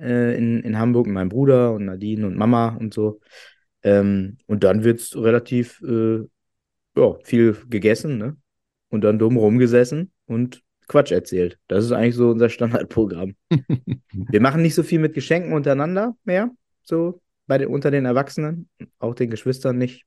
äh, 0.00 0.36
in, 0.36 0.62
in 0.62 0.78
Hamburg 0.78 1.06
mit 1.06 1.14
meinem 1.14 1.28
Bruder 1.28 1.72
und 1.72 1.84
Nadine 1.84 2.26
und 2.26 2.36
Mama 2.36 2.76
und 2.76 2.92
so. 2.92 3.20
Ähm, 3.84 4.38
und 4.46 4.64
dann 4.64 4.82
wird 4.82 4.98
es 4.98 5.16
relativ 5.16 5.80
äh, 5.82 6.24
ja, 6.96 7.14
viel 7.22 7.56
gegessen, 7.68 8.18
ne? 8.18 8.36
Und 8.88 9.02
dann 9.02 9.18
dumm 9.18 9.36
rumgesessen 9.36 10.12
und 10.26 10.62
Quatsch 10.88 11.12
erzählt. 11.12 11.58
Das 11.68 11.84
ist 11.84 11.92
eigentlich 11.92 12.14
so 12.14 12.30
unser 12.30 12.48
Standardprogramm. 12.48 13.36
wir 14.12 14.40
machen 14.40 14.62
nicht 14.62 14.74
so 14.74 14.82
viel 14.82 14.98
mit 14.98 15.14
Geschenken 15.14 15.52
untereinander 15.52 16.16
mehr, 16.24 16.50
so 16.82 17.20
bei 17.46 17.58
den, 17.58 17.68
unter 17.68 17.90
den 17.90 18.06
Erwachsenen, 18.06 18.68
auch 18.98 19.14
den 19.14 19.30
Geschwistern 19.30 19.78
nicht 19.78 20.04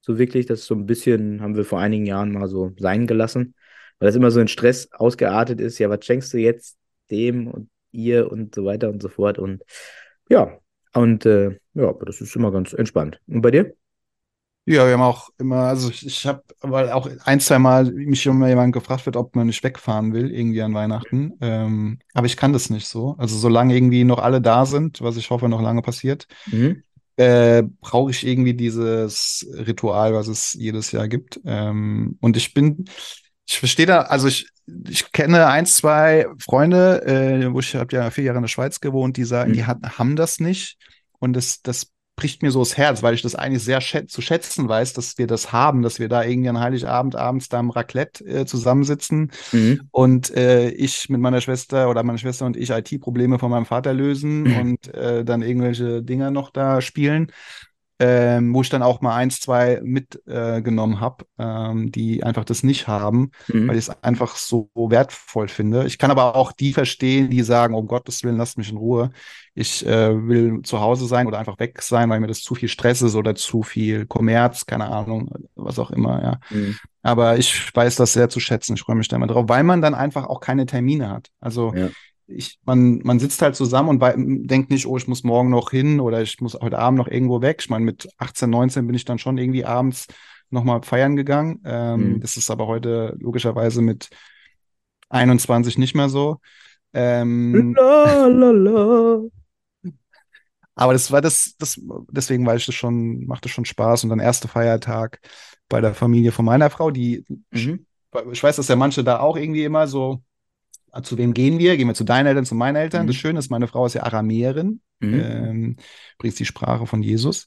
so 0.00 0.18
wirklich. 0.18 0.46
Das 0.46 0.60
ist 0.60 0.66
so 0.66 0.74
ein 0.74 0.86
bisschen, 0.86 1.40
haben 1.42 1.56
wir 1.56 1.64
vor 1.64 1.80
einigen 1.80 2.06
Jahren 2.06 2.32
mal 2.32 2.48
so 2.48 2.72
sein 2.78 3.06
gelassen, 3.06 3.54
weil 3.98 4.08
das 4.08 4.16
immer 4.16 4.30
so 4.30 4.40
in 4.40 4.48
Stress 4.48 4.90
ausgeartet 4.92 5.60
ist. 5.60 5.78
Ja, 5.78 5.90
was 5.90 6.04
schenkst 6.04 6.32
du 6.32 6.38
jetzt 6.38 6.78
dem 7.10 7.48
und 7.48 7.68
ihr 7.92 8.30
und 8.30 8.54
so 8.54 8.64
weiter 8.64 8.88
und 8.88 9.02
so 9.02 9.08
fort. 9.08 9.38
Und 9.38 9.62
ja, 10.28 10.58
und 10.92 11.26
äh, 11.26 11.58
ja, 11.74 11.92
das 12.04 12.20
ist 12.20 12.34
immer 12.36 12.50
ganz 12.50 12.72
entspannt. 12.72 13.20
Und 13.26 13.42
bei 13.42 13.50
dir? 13.50 13.74
Ja, 14.66 14.86
wir 14.86 14.92
haben 14.92 15.02
auch 15.02 15.30
immer, 15.38 15.64
also 15.64 15.90
ich, 15.90 16.06
ich 16.06 16.26
habe, 16.26 16.42
weil 16.60 16.90
auch 16.90 17.08
ein, 17.24 17.40
zwei 17.40 17.58
Mal 17.58 17.90
mich 17.90 18.24
immer 18.26 18.48
jemand 18.48 18.72
gefragt 18.72 19.06
wird, 19.06 19.16
ob 19.16 19.34
man 19.34 19.46
nicht 19.46 19.64
wegfahren 19.64 20.12
will, 20.12 20.30
irgendwie 20.30 20.62
an 20.62 20.74
Weihnachten. 20.74 21.32
Ähm, 21.40 21.98
aber 22.12 22.26
ich 22.26 22.36
kann 22.36 22.52
das 22.52 22.70
nicht 22.70 22.86
so. 22.86 23.16
Also 23.18 23.36
solange 23.36 23.74
irgendwie 23.74 24.04
noch 24.04 24.18
alle 24.18 24.40
da 24.40 24.66
sind, 24.66 25.00
was 25.00 25.16
ich 25.16 25.30
hoffe 25.30 25.48
noch 25.48 25.62
lange 25.62 25.82
passiert, 25.82 26.26
mhm. 26.46 26.84
Äh, 27.16 27.62
brauche 27.80 28.10
ich 28.10 28.26
irgendwie 28.26 28.54
dieses 28.54 29.46
Ritual, 29.52 30.14
was 30.14 30.28
es 30.28 30.54
jedes 30.54 30.92
Jahr 30.92 31.08
gibt. 31.08 31.40
Ähm, 31.44 32.16
und 32.20 32.36
ich 32.36 32.54
bin, 32.54 32.84
ich 33.46 33.58
verstehe 33.58 33.86
da, 33.86 34.02
also 34.02 34.28
ich, 34.28 34.48
ich 34.88 35.10
kenne 35.12 35.46
ein, 35.46 35.66
zwei 35.66 36.26
Freunde, 36.38 37.02
äh, 37.04 37.52
wo 37.52 37.60
ich 37.60 37.74
habe 37.74 37.94
ja 37.94 38.10
vier 38.10 38.24
Jahre 38.24 38.38
in 38.38 38.42
der 38.44 38.48
Schweiz 38.48 38.80
gewohnt, 38.80 39.16
die 39.16 39.24
sagen, 39.24 39.50
mhm. 39.50 39.54
die 39.54 39.64
hat, 39.64 39.98
haben 39.98 40.16
das 40.16 40.40
nicht. 40.40 40.78
Und 41.18 41.34
das, 41.34 41.60
das 41.62 41.90
bricht 42.20 42.42
mir 42.42 42.50
so 42.50 42.58
das 42.58 42.76
Herz, 42.76 43.02
weil 43.02 43.14
ich 43.14 43.22
das 43.22 43.34
eigentlich 43.34 43.64
sehr 43.64 43.80
schät 43.80 44.10
zu 44.10 44.20
schätzen 44.20 44.68
weiß, 44.68 44.92
dass 44.92 45.16
wir 45.16 45.26
das 45.26 45.52
haben, 45.52 45.80
dass 45.80 45.98
wir 45.98 46.10
da 46.10 46.22
irgendwie 46.22 46.50
an 46.50 46.60
Heiligabend 46.60 47.16
abends 47.16 47.48
da 47.48 47.58
im 47.58 47.70
Raclette 47.70 48.24
äh, 48.24 48.44
zusammensitzen 48.44 49.32
mhm. 49.52 49.88
und 49.90 50.30
äh, 50.36 50.68
ich 50.68 51.08
mit 51.08 51.20
meiner 51.20 51.40
Schwester 51.40 51.88
oder 51.88 52.02
meine 52.02 52.18
Schwester 52.18 52.44
und 52.44 52.58
ich 52.58 52.68
IT-Probleme 52.68 53.38
von 53.38 53.50
meinem 53.50 53.64
Vater 53.64 53.94
lösen 53.94 54.42
mhm. 54.42 54.60
und 54.60 54.94
äh, 54.94 55.24
dann 55.24 55.40
irgendwelche 55.40 56.02
Dinger 56.02 56.30
noch 56.30 56.50
da 56.50 56.82
spielen 56.82 57.32
ähm, 58.02 58.54
wo 58.54 58.62
ich 58.62 58.70
dann 58.70 58.82
auch 58.82 59.02
mal 59.02 59.14
eins, 59.14 59.40
zwei 59.40 59.78
mitgenommen 59.84 60.94
äh, 60.94 61.00
habe, 61.00 61.26
ähm, 61.38 61.92
die 61.92 62.24
einfach 62.24 62.44
das 62.46 62.62
nicht 62.62 62.88
haben, 62.88 63.30
mhm. 63.46 63.68
weil 63.68 63.76
ich 63.76 63.88
es 63.88 64.02
einfach 64.02 64.36
so 64.36 64.70
wertvoll 64.74 65.48
finde. 65.48 65.84
Ich 65.84 65.98
kann 65.98 66.10
aber 66.10 66.34
auch 66.34 66.52
die 66.52 66.72
verstehen, 66.72 67.28
die 67.28 67.42
sagen, 67.42 67.74
um 67.74 67.86
Gottes 67.86 68.24
Willen, 68.24 68.38
lasst 68.38 68.56
mich 68.56 68.70
in 68.70 68.78
Ruhe. 68.78 69.10
Ich 69.54 69.84
äh, 69.86 70.26
will 70.26 70.62
zu 70.62 70.80
Hause 70.80 71.06
sein 71.06 71.26
oder 71.26 71.38
einfach 71.38 71.58
weg 71.58 71.82
sein, 71.82 72.08
weil 72.08 72.20
mir 72.20 72.26
das 72.26 72.40
zu 72.40 72.54
viel 72.54 72.70
Stress 72.70 73.02
ist 73.02 73.16
oder 73.16 73.34
zu 73.34 73.62
viel 73.62 74.06
Kommerz, 74.06 74.64
keine 74.64 74.86
Ahnung, 74.86 75.30
was 75.54 75.78
auch 75.78 75.90
immer, 75.90 76.22
ja. 76.22 76.40
Mhm. 76.48 76.76
Aber 77.02 77.36
ich 77.36 77.74
weiß 77.74 77.96
das 77.96 78.12
sehr 78.14 78.28
zu 78.28 78.40
schätzen. 78.40 78.74
Ich 78.74 78.82
freue 78.82 78.96
mich 78.96 79.08
da 79.08 79.16
immer 79.16 79.26
drauf, 79.26 79.46
weil 79.48 79.62
man 79.62 79.80
dann 79.80 79.94
einfach 79.94 80.26
auch 80.26 80.40
keine 80.40 80.66
Termine 80.66 81.08
hat. 81.08 81.28
Also 81.40 81.74
ja 81.74 81.88
ich, 82.30 82.58
man, 82.64 82.98
man 82.98 83.18
sitzt 83.18 83.42
halt 83.42 83.56
zusammen 83.56 83.88
und 83.88 84.48
denkt 84.50 84.70
nicht, 84.70 84.86
oh, 84.86 84.96
ich 84.96 85.08
muss 85.08 85.24
morgen 85.24 85.50
noch 85.50 85.70
hin 85.70 86.00
oder 86.00 86.22
ich 86.22 86.40
muss 86.40 86.54
heute 86.54 86.78
Abend 86.78 86.98
noch 86.98 87.08
irgendwo 87.08 87.42
weg. 87.42 87.58
Ich 87.60 87.70
meine, 87.70 87.84
mit 87.84 88.08
18, 88.18 88.48
19 88.48 88.86
bin 88.86 88.94
ich 88.94 89.04
dann 89.04 89.18
schon 89.18 89.38
irgendwie 89.38 89.64
abends 89.64 90.06
nochmal 90.50 90.82
feiern 90.82 91.16
gegangen. 91.16 91.60
Ähm, 91.64 92.14
mhm. 92.14 92.20
Das 92.20 92.36
ist 92.36 92.50
aber 92.50 92.66
heute 92.66 93.16
logischerweise 93.18 93.82
mit 93.82 94.10
21 95.08 95.78
nicht 95.78 95.94
mehr 95.94 96.08
so. 96.08 96.38
Ähm, 96.92 97.74
la, 97.76 98.26
la, 98.26 98.50
la. 98.50 99.20
Aber 100.74 100.92
das 100.92 101.12
war 101.12 101.20
das, 101.20 101.56
das, 101.58 101.80
deswegen 102.10 102.46
war 102.46 102.56
ich 102.56 102.64
das 102.64 102.74
schon, 102.74 103.26
machte 103.26 103.48
schon 103.48 103.64
Spaß. 103.64 104.04
Und 104.04 104.10
dann 104.10 104.20
erster 104.20 104.48
Feiertag 104.48 105.20
bei 105.68 105.80
der 105.80 105.94
Familie 105.94 106.32
von 106.32 106.44
meiner 106.44 106.70
Frau, 106.70 106.90
die, 106.90 107.24
mhm. 107.50 107.86
ich 108.32 108.42
weiß, 108.42 108.56
dass 108.56 108.68
ja 108.68 108.76
manche 108.76 109.04
da 109.04 109.20
auch 109.20 109.36
irgendwie 109.36 109.64
immer 109.64 109.86
so 109.86 110.22
zu 111.02 111.18
wem 111.18 111.34
gehen 111.34 111.58
wir? 111.58 111.76
Gehen 111.76 111.88
wir 111.88 111.94
zu 111.94 112.04
deinen 112.04 112.26
Eltern, 112.26 112.44
zu 112.44 112.54
meinen 112.54 112.76
Eltern? 112.76 113.04
Mhm. 113.04 113.06
Das 113.08 113.16
Schöne 113.16 113.38
ist, 113.38 113.50
meine 113.50 113.66
Frau 113.66 113.86
ist 113.86 113.94
ja 113.94 114.02
Aramäerin, 114.02 114.80
mhm. 115.00 115.20
ähm, 115.20 115.76
spricht 116.14 116.38
die 116.38 116.44
Sprache 116.44 116.86
von 116.86 117.02
Jesus. 117.02 117.46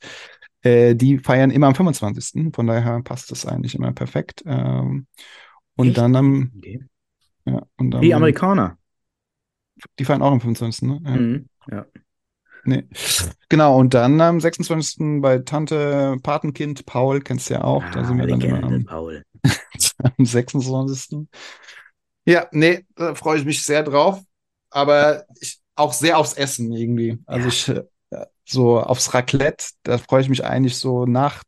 Äh, 0.61 0.95
die 0.95 1.19
feiern 1.19 1.51
immer 1.51 1.67
am 1.67 1.75
25. 1.75 2.53
Von 2.53 2.67
daher 2.67 3.01
passt 3.01 3.31
das 3.31 3.45
eigentlich 3.45 3.75
immer 3.75 3.91
perfekt. 3.91 4.43
Ähm, 4.45 5.07
und 5.75 5.87
Echt? 5.87 5.97
dann 5.97 6.15
am. 6.15 6.51
Okay. 6.57 6.83
Ja, 7.45 7.61
und 7.77 7.91
dann, 7.91 8.01
die 8.01 8.13
Amerikaner. 8.13 8.77
Die 9.99 10.05
feiern 10.05 10.21
auch 10.21 10.31
am 10.31 10.39
25. 10.39 10.87
Ne? 10.87 11.01
Ja. 11.03 11.11
Mhm. 11.11 11.49
ja. 11.69 11.85
Nee. 12.65 12.85
Genau, 13.49 13.77
und 13.77 13.93
dann 13.93 14.21
am 14.21 14.39
26. 14.39 15.21
bei 15.21 15.39
Tante 15.39 16.15
Patenkind 16.23 16.85
Paul, 16.85 17.19
kennst 17.19 17.49
du 17.49 17.55
ja 17.55 17.63
auch. 17.63 17.83
Ah, 17.83 17.91
da 17.91 18.05
sind 18.05 18.17
wir 18.17 18.27
dann 18.27 18.39
immer 18.39 18.63
am, 18.63 18.85
Paul. 18.85 19.23
am 20.17 20.25
26. 20.25 21.27
Ja, 22.25 22.47
nee, 22.51 22.85
da 22.95 23.15
freue 23.15 23.39
ich 23.39 23.45
mich 23.45 23.63
sehr 23.63 23.83
drauf. 23.83 24.21
Aber 24.69 25.25
ich, 25.39 25.59
auch 25.75 25.93
sehr 25.93 26.17
aufs 26.17 26.33
Essen 26.33 26.71
irgendwie. 26.71 27.19
Also 27.25 27.47
ich 27.47 27.69
äh, 27.69 27.83
so 28.45 28.79
aufs 28.79 29.13
Raclette, 29.13 29.65
da 29.83 29.97
freue 29.97 30.21
ich 30.21 30.29
mich 30.29 30.43
eigentlich 30.43 30.77
so 30.77 31.05
nach. 31.05 31.43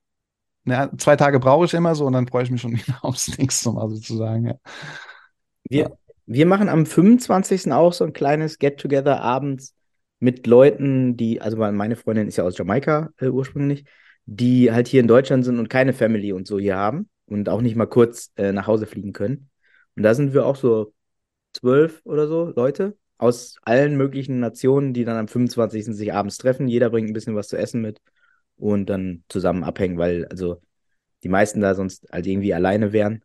Na, 0.64 0.90
zwei 0.98 1.16
Tage 1.16 1.40
brauche 1.40 1.66
ich 1.66 1.74
immer 1.74 1.94
so 1.94 2.06
und 2.06 2.14
dann 2.14 2.28
freue 2.28 2.44
ich 2.44 2.52
mich 2.52 2.62
schon 2.62 2.74
wieder 2.78 3.04
aufs 3.04 3.38
nächste 3.38 3.72
Mal 3.72 3.90
sozusagen. 3.90 4.48
Ja. 4.48 4.56
Wir, 5.70 5.84
ja. 5.84 5.92
wir 6.26 6.46
machen 6.46 6.70
am 6.70 6.86
25. 6.86 7.72
auch 7.72 7.94
so 7.94 8.04
ein 8.04 8.14
kleines 8.14 8.58
Get-Together 8.60 9.22
abends 9.22 9.76
mit 10.20 10.48
Leuten, 10.48 11.18
die, 11.18 11.42
also 11.42 11.58
meine 11.58 11.96
Freundin 11.96 12.28
ist 12.28 12.38
ja 12.38 12.44
aus 12.44 12.58
Jamaika 12.58 13.10
äh, 13.20 13.28
ursprünglich, 13.28 13.86
die 14.26 14.72
halt 14.72 14.88
hier 14.88 15.02
in 15.02 15.08
Deutschland 15.08 15.46
sind 15.46 15.60
und 15.60 15.70
keine 15.70 15.94
Family 15.94 16.34
und 16.34 16.48
so 16.48 16.58
hier 16.58 16.78
haben 16.78 17.10
und 17.28 17.50
auch 17.50 17.62
nicht 17.62 17.76
mal 17.76 17.86
kurz 17.86 18.32
äh, 18.38 18.52
nach 18.52 18.66
Hause 18.66 18.88
fliegen 18.88 19.14
können. 19.14 19.50
Und 19.96 20.04
da 20.04 20.14
sind 20.14 20.34
wir 20.34 20.46
auch 20.46 20.56
so 20.56 20.94
zwölf 21.54 22.02
oder 22.06 22.28
so 22.28 22.52
Leute 22.56 22.98
aus 23.18 23.58
allen 23.64 23.96
möglichen 23.96 24.40
Nationen, 24.40 24.94
die 24.94 25.06
dann 25.06 25.18
am 25.18 25.28
25. 25.28 25.86
sich 25.96 26.14
abends 26.14 26.38
treffen. 26.38 26.68
Jeder 26.68 26.90
bringt 26.90 27.10
ein 27.10 27.14
bisschen 27.14 27.36
was 27.36 27.48
zu 27.48 27.58
essen 27.58 27.82
mit 27.82 28.02
und 28.58 28.90
dann 28.90 29.24
zusammen 29.30 29.64
abhängen, 29.64 29.98
weil 29.98 30.26
also 30.26 30.62
die 31.24 31.30
meisten 31.30 31.62
da 31.62 31.76
sonst 31.76 32.08
halt 32.12 32.28
irgendwie 32.28 32.54
alleine 32.54 32.94
wären. 32.94 33.24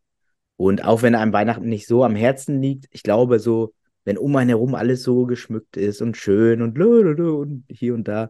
Und 0.55 0.83
auch 0.85 1.01
wenn 1.01 1.15
einem 1.15 1.33
Weihnachten 1.33 1.67
nicht 1.67 1.87
so 1.87 2.03
am 2.03 2.15
Herzen 2.15 2.61
liegt, 2.61 2.87
ich 2.91 3.03
glaube 3.03 3.39
so, 3.39 3.73
wenn 4.05 4.17
um 4.17 4.35
einen 4.35 4.49
herum 4.49 4.75
alles 4.75 5.03
so 5.03 5.25
geschmückt 5.25 5.77
ist 5.77 6.01
und 6.01 6.17
schön 6.17 6.61
und, 6.61 6.79
und 6.79 7.65
hier 7.69 7.93
und 7.93 8.07
da, 8.07 8.29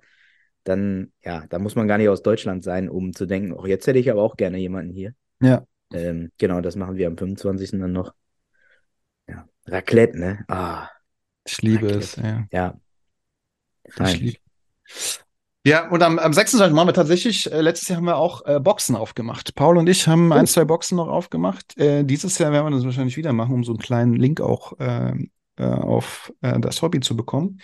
dann, 0.63 1.11
ja, 1.23 1.45
da 1.47 1.59
muss 1.59 1.75
man 1.75 1.87
gar 1.87 1.97
nicht 1.97 2.09
aus 2.09 2.23
Deutschland 2.23 2.63
sein, 2.63 2.89
um 2.89 3.13
zu 3.13 3.25
denken, 3.25 3.53
oh, 3.53 3.65
jetzt 3.65 3.87
hätte 3.87 3.99
ich 3.99 4.11
aber 4.11 4.21
auch 4.21 4.35
gerne 4.35 4.57
jemanden 4.57 4.93
hier. 4.93 5.13
Ja. 5.41 5.65
Ähm, 5.93 6.31
genau, 6.37 6.61
das 6.61 6.75
machen 6.75 6.97
wir 6.97 7.07
am 7.07 7.17
25. 7.17 7.71
dann 7.79 7.91
noch. 7.91 8.13
Ja. 9.65 9.73
Raclette, 9.75 10.19
ne? 10.19 10.45
Ah. 10.47 10.87
Ich 11.45 11.61
liebe 11.61 11.87
Raclette. 11.87 11.99
es, 11.99 12.15
ja. 12.17 12.45
Ja. 12.51 12.79
Ich 14.05 14.19
liebe. 14.19 14.37
Ja, 15.63 15.89
und 15.89 16.01
am, 16.01 16.17
am 16.17 16.33
26. 16.33 16.73
machen 16.73 16.87
wir 16.87 16.93
tatsächlich, 16.93 17.51
äh, 17.51 17.61
letztes 17.61 17.87
Jahr 17.87 17.97
haben 17.97 18.05
wir 18.05 18.17
auch 18.17 18.45
äh, 18.45 18.59
Boxen 18.59 18.95
aufgemacht. 18.95 19.53
Paul 19.53 19.77
und 19.77 19.87
ich 19.87 20.07
haben 20.07 20.31
oh. 20.31 20.35
ein, 20.35 20.47
zwei 20.47 20.65
Boxen 20.65 20.95
noch 20.95 21.07
aufgemacht. 21.07 21.77
Äh, 21.77 22.03
dieses 22.03 22.39
Jahr 22.39 22.51
werden 22.51 22.65
wir 22.65 22.71
das 22.71 22.83
wahrscheinlich 22.83 23.15
wieder 23.15 23.31
machen, 23.31 23.53
um 23.53 23.63
so 23.63 23.71
einen 23.71 23.79
kleinen 23.79 24.15
Link 24.15 24.41
auch 24.41 24.73
ähm, 24.79 25.29
äh, 25.57 25.65
auf 25.65 26.33
äh, 26.41 26.59
das 26.59 26.81
Hobby 26.81 26.99
zu 26.99 27.15
bekommen. 27.15 27.61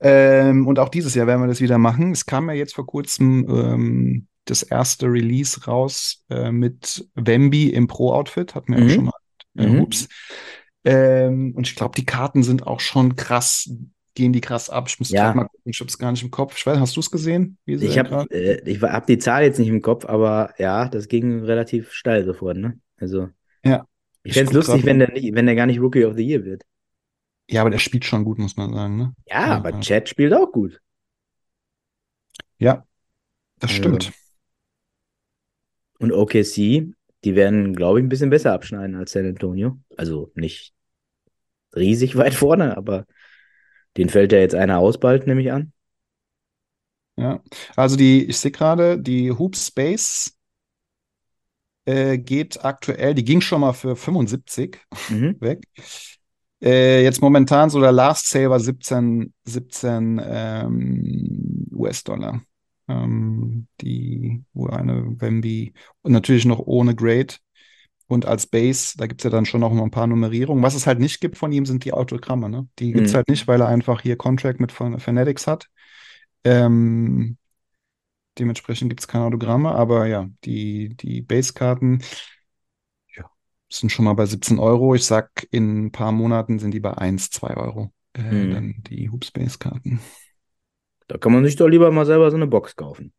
Ähm, 0.00 0.66
und 0.66 0.80
auch 0.80 0.88
dieses 0.88 1.14
Jahr 1.14 1.28
werden 1.28 1.42
wir 1.42 1.46
das 1.46 1.60
wieder 1.60 1.78
machen. 1.78 2.10
Es 2.10 2.26
kam 2.26 2.48
ja 2.48 2.56
jetzt 2.56 2.74
vor 2.74 2.86
kurzem 2.86 3.46
ähm, 3.48 4.26
das 4.46 4.64
erste 4.64 5.06
Release 5.06 5.64
raus 5.64 6.24
äh, 6.28 6.50
mit 6.50 7.08
Wemby 7.14 7.68
im 7.68 7.86
Pro-Outfit, 7.86 8.56
hatten 8.56 8.74
wir 8.74 8.80
mhm. 8.80 8.86
auch 8.86 8.94
schon 8.94 9.04
mal. 9.04 9.12
Mhm. 9.54 9.80
Ups. 9.82 10.08
Ähm, 10.84 11.54
und 11.54 11.66
ich 11.66 11.76
glaube, 11.76 11.94
die 11.96 12.04
Karten 12.04 12.42
sind 12.42 12.66
auch 12.66 12.80
schon 12.80 13.16
krass, 13.16 13.70
gehen 14.14 14.32
die 14.32 14.40
krass 14.40 14.68
ab. 14.68 14.86
Ich 14.88 14.98
muss 14.98 15.10
ja. 15.10 15.32
mal 15.32 15.44
gucken, 15.44 15.70
ich 15.70 15.80
habe 15.80 15.88
es 15.88 15.98
gar 15.98 16.10
nicht 16.10 16.22
im 16.22 16.30
Kopf. 16.30 16.56
Ich 16.56 16.66
weiß, 16.66 16.78
hast 16.78 16.96
du 16.96 17.00
es 17.00 17.10
gesehen? 17.10 17.58
ich 17.66 17.98
habe 17.98 18.30
äh, 18.30 18.78
hab 18.80 19.06
die 19.06 19.18
Zahl 19.18 19.44
jetzt 19.44 19.58
nicht 19.58 19.68
im 19.68 19.82
Kopf, 19.82 20.04
aber 20.04 20.54
ja, 20.58 20.88
das 20.88 21.08
ging 21.08 21.40
relativ 21.44 21.92
steil 21.92 22.24
sofort, 22.24 22.56
ne? 22.56 22.80
Also. 22.96 23.28
Ja. 23.64 23.86
Ich 24.24 24.34
fände 24.34 24.50
es 24.50 24.54
lustig, 24.54 24.84
wenn 24.84 25.00
der, 25.00 25.10
nicht, 25.10 25.34
wenn 25.34 25.46
der 25.46 25.56
gar 25.56 25.66
nicht 25.66 25.80
Rookie 25.80 26.04
of 26.04 26.14
the 26.16 26.24
Year 26.24 26.44
wird. 26.44 26.62
Ja, 27.50 27.60
aber 27.62 27.70
der 27.70 27.78
spielt 27.78 28.04
schon 28.04 28.24
gut, 28.24 28.38
muss 28.38 28.56
man 28.56 28.72
sagen, 28.72 28.96
ne? 28.96 29.14
Ja, 29.26 29.46
ja 29.46 29.56
aber 29.56 29.70
ja. 29.70 29.80
Chad 29.80 30.08
spielt 30.08 30.32
auch 30.32 30.50
gut. 30.52 30.80
Ja, 32.58 32.86
das 33.58 33.70
also. 33.70 33.82
stimmt. 33.82 34.12
Und 35.98 36.12
OKC 36.12 36.94
die 37.24 37.34
werden, 37.36 37.74
glaube 37.74 38.00
ich, 38.00 38.04
ein 38.04 38.08
bisschen 38.08 38.30
besser 38.30 38.52
abschneiden 38.52 38.96
als 38.96 39.12
San 39.12 39.26
Antonio. 39.26 39.78
Also 39.96 40.32
nicht 40.34 40.74
riesig 41.76 42.16
weit 42.16 42.34
vorne, 42.34 42.76
aber 42.76 43.06
den 43.96 44.08
fällt 44.10 44.32
ja 44.32 44.38
jetzt 44.40 44.54
einer 44.54 44.78
aus 44.78 44.98
bald, 45.00 45.26
nehme 45.26 45.42
ich 45.42 45.52
an. 45.52 45.72
Ja, 47.16 47.42
also 47.76 47.96
die, 47.96 48.24
ich 48.24 48.38
sehe 48.38 48.50
gerade, 48.50 48.98
die 48.98 49.30
Hoop 49.32 49.56
Space 49.56 50.34
äh, 51.84 52.18
geht 52.18 52.64
aktuell, 52.64 53.14
die 53.14 53.24
ging 53.24 53.40
schon 53.40 53.60
mal 53.60 53.72
für 53.72 53.96
75 53.96 54.80
Mhm. 55.08 55.36
weg. 55.40 55.64
Äh, 56.62 57.02
jetzt 57.02 57.20
momentan 57.20 57.70
so 57.70 57.80
der 57.80 57.92
Last 57.92 58.28
Sale 58.28 58.50
war 58.50 58.60
17, 58.60 59.34
17 59.44 60.20
ähm, 60.24 61.68
US-Dollar. 61.72 62.42
Ähm, 62.88 63.68
die, 63.80 64.44
wo 64.52 64.66
eine 64.68 65.20
Wemby 65.20 65.74
und 66.02 66.12
natürlich 66.12 66.44
noch 66.44 66.58
ohne 66.58 66.94
Grade 66.94 67.34
und 68.08 68.26
als 68.26 68.46
Base, 68.46 68.94
da 68.98 69.06
gibt 69.06 69.20
es 69.22 69.24
ja 69.24 69.30
dann 69.30 69.46
schon 69.46 69.60
noch 69.60 69.72
mal 69.72 69.84
ein 69.84 69.90
paar 69.90 70.06
Nummerierungen. 70.06 70.62
Was 70.62 70.74
es 70.74 70.86
halt 70.86 70.98
nicht 71.00 71.20
gibt 71.20 71.38
von 71.38 71.52
ihm, 71.52 71.66
sind 71.66 71.84
die 71.84 71.92
Autogramme. 71.92 72.48
Ne? 72.50 72.68
Die 72.78 72.92
gibt 72.92 73.08
es 73.08 73.12
Mhm. 73.12 73.16
halt 73.16 73.28
nicht, 73.28 73.48
weil 73.48 73.60
er 73.60 73.68
einfach 73.68 74.02
hier 74.02 74.16
Contract 74.16 74.60
mit 74.60 74.72
Fan- 74.72 75.00
Fanatics 75.00 75.46
hat. 75.46 75.68
Ähm, 76.44 77.38
dementsprechend 78.38 78.90
gibt 78.90 79.00
es 79.00 79.08
keine 79.08 79.24
Autogramme, 79.24 79.72
aber 79.74 80.06
ja, 80.06 80.28
die, 80.44 80.96
die 80.96 81.22
Base-Karten 81.22 82.00
ja, 83.16 83.30
sind 83.70 83.90
schon 83.90 84.04
mal 84.04 84.14
bei 84.14 84.26
17 84.26 84.58
Euro. 84.58 84.94
Ich 84.94 85.04
sag, 85.04 85.46
in 85.50 85.86
ein 85.86 85.92
paar 85.92 86.12
Monaten 86.12 86.58
sind 86.58 86.72
die 86.72 86.80
bei 86.80 86.96
1, 86.96 87.30
2 87.30 87.56
Euro. 87.56 87.92
Äh, 88.14 88.20
Mhm. 88.30 88.48
Dann 88.48 88.82
die 88.88 89.10
Hoops 89.10 89.30
Base-Karten. 89.30 90.00
Da 91.12 91.18
kann 91.18 91.32
man 91.32 91.44
sich 91.44 91.56
doch 91.56 91.68
lieber 91.68 91.90
mal 91.90 92.06
selber 92.06 92.30
so 92.30 92.38
eine 92.38 92.46
Box 92.46 92.74
kaufen. 92.74 93.12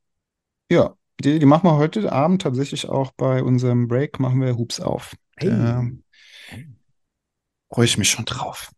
Ja, 0.72 0.96
die, 1.24 1.38
die 1.38 1.46
machen 1.46 1.68
wir 1.70 1.78
heute 1.78 2.12
Abend 2.12 2.42
tatsächlich 2.42 2.90
auch 2.90 3.12
bei 3.12 3.44
unserem 3.44 3.88
Break, 3.88 4.20
machen 4.20 4.42
wir 4.42 4.58
Hoops 4.58 4.80
auf. 4.80 5.14
Hey. 5.38 5.50
Ähm, 5.50 6.04
Freue 7.72 7.86
ich 7.86 8.00
mich 8.00 8.10
schon 8.10 8.26
drauf. 8.26 8.72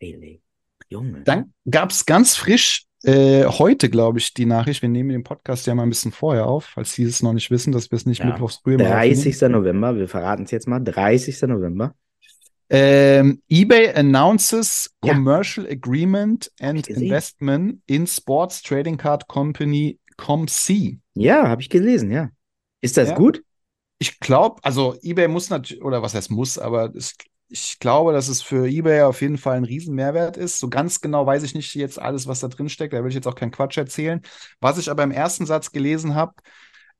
Ey, 0.00 0.42
Junge. 0.88 1.22
Dann 1.22 1.54
gab 1.70 1.92
es 1.92 2.04
ganz 2.04 2.34
frisch 2.34 2.86
äh, 3.04 3.44
heute, 3.44 3.90
glaube 3.90 4.18
ich, 4.18 4.34
die 4.34 4.46
Nachricht. 4.46 4.82
Wir 4.82 4.88
nehmen 4.88 5.10
den 5.10 5.22
Podcast 5.22 5.68
ja 5.68 5.74
mal 5.76 5.84
ein 5.84 5.90
bisschen 5.90 6.10
vorher 6.10 6.46
auf, 6.48 6.64
falls 6.64 6.94
Sie 6.94 7.04
es 7.04 7.22
noch 7.22 7.34
nicht 7.34 7.52
wissen, 7.52 7.70
dass 7.70 7.92
wir 7.92 7.96
es 7.96 8.06
nicht 8.06 8.18
Ja. 8.18 8.26
mittwochs 8.26 8.56
früh 8.56 8.74
immer 8.74 8.88
30. 8.88 9.40
November, 9.42 9.94
wir 9.94 10.08
verraten 10.08 10.42
es 10.42 10.50
jetzt 10.50 10.66
mal. 10.66 10.80
30. 10.80 11.42
November. 11.42 11.94
Ähm, 12.70 13.42
eBay 13.48 13.94
announces 13.94 14.90
Ja. 15.02 15.14
commercial 15.14 15.66
agreement 15.66 16.50
and 16.60 16.86
investment 16.86 17.80
in 17.86 18.06
sports 18.06 18.62
trading 18.62 18.96
card 18.96 19.26
company 19.26 19.98
ComC. 20.18 20.98
Ja, 21.14 21.48
habe 21.48 21.62
ich 21.62 21.70
gelesen, 21.70 22.10
ja. 22.10 22.30
Ist 22.80 22.96
das 22.96 23.08
Ja. 23.08 23.16
gut? 23.16 23.42
Ich 23.98 24.20
glaube, 24.20 24.62
also 24.62 24.96
eBay 25.02 25.28
muss 25.28 25.50
natürlich, 25.50 25.82
oder 25.82 26.02
was 26.02 26.14
heißt 26.14 26.30
muss, 26.30 26.58
aber 26.58 26.94
es, 26.94 27.14
ich 27.48 27.78
glaube, 27.80 28.12
dass 28.12 28.28
es 28.28 28.42
für 28.42 28.68
eBay 28.68 29.02
auf 29.02 29.20
jeden 29.22 29.38
Fall 29.38 29.56
ein 29.56 29.64
Riesenmehrwert 29.64 30.36
ist. 30.36 30.58
So 30.58 30.68
ganz 30.68 31.00
genau 31.00 31.26
weiß 31.26 31.42
ich 31.42 31.54
nicht 31.54 31.74
jetzt 31.74 31.98
alles, 31.98 32.26
was 32.26 32.40
da 32.40 32.48
drin 32.48 32.68
steckt. 32.68 32.92
Da 32.92 33.02
will 33.02 33.08
ich 33.08 33.14
jetzt 33.14 33.26
auch 33.26 33.34
keinen 33.34 33.50
Quatsch 33.50 33.76
erzählen. 33.78 34.20
Was 34.60 34.78
ich 34.78 34.90
aber 34.90 35.02
im 35.02 35.10
ersten 35.10 35.46
Satz 35.46 35.72
gelesen 35.72 36.14
habe, 36.14 36.34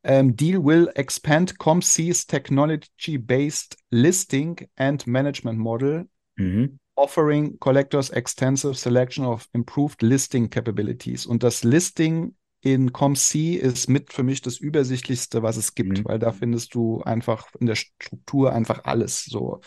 ähm, 0.05 0.37
Deal 0.37 0.64
will 0.64 0.90
expand 0.95 1.59
ComC's 1.59 2.26
technology-based 2.26 3.76
listing 3.90 4.69
and 4.76 5.07
management 5.07 5.59
model 5.59 6.09
Mhm. 6.37 6.78
offering 6.95 7.59
collectors 7.61 8.11
extensive 8.11 8.75
selection 8.75 9.25
of 9.25 9.49
improved 9.52 10.02
listing 10.02 10.50
capabilities. 10.50 11.26
Und 11.26 11.43
das 11.43 11.62
Listing 11.64 12.35
in 12.61 12.93
ComC 12.93 13.55
ist 13.55 13.88
mit 13.88 14.12
für 14.12 14.25
mich 14.25 14.40
das 14.40 14.59
übersichtlichste, 14.59 15.43
was 15.43 15.57
es 15.57 15.75
gibt, 15.75 15.99
Mhm. 15.99 16.05
weil 16.05 16.19
da 16.19 16.33
findest 16.33 16.75
du 16.75 17.00
einfach 17.02 17.49
in 17.61 17.67
der 17.67 17.76
Struktur 17.76 18.52
einfach 18.52 18.85
alles. 18.85 19.25
So, 19.25 19.61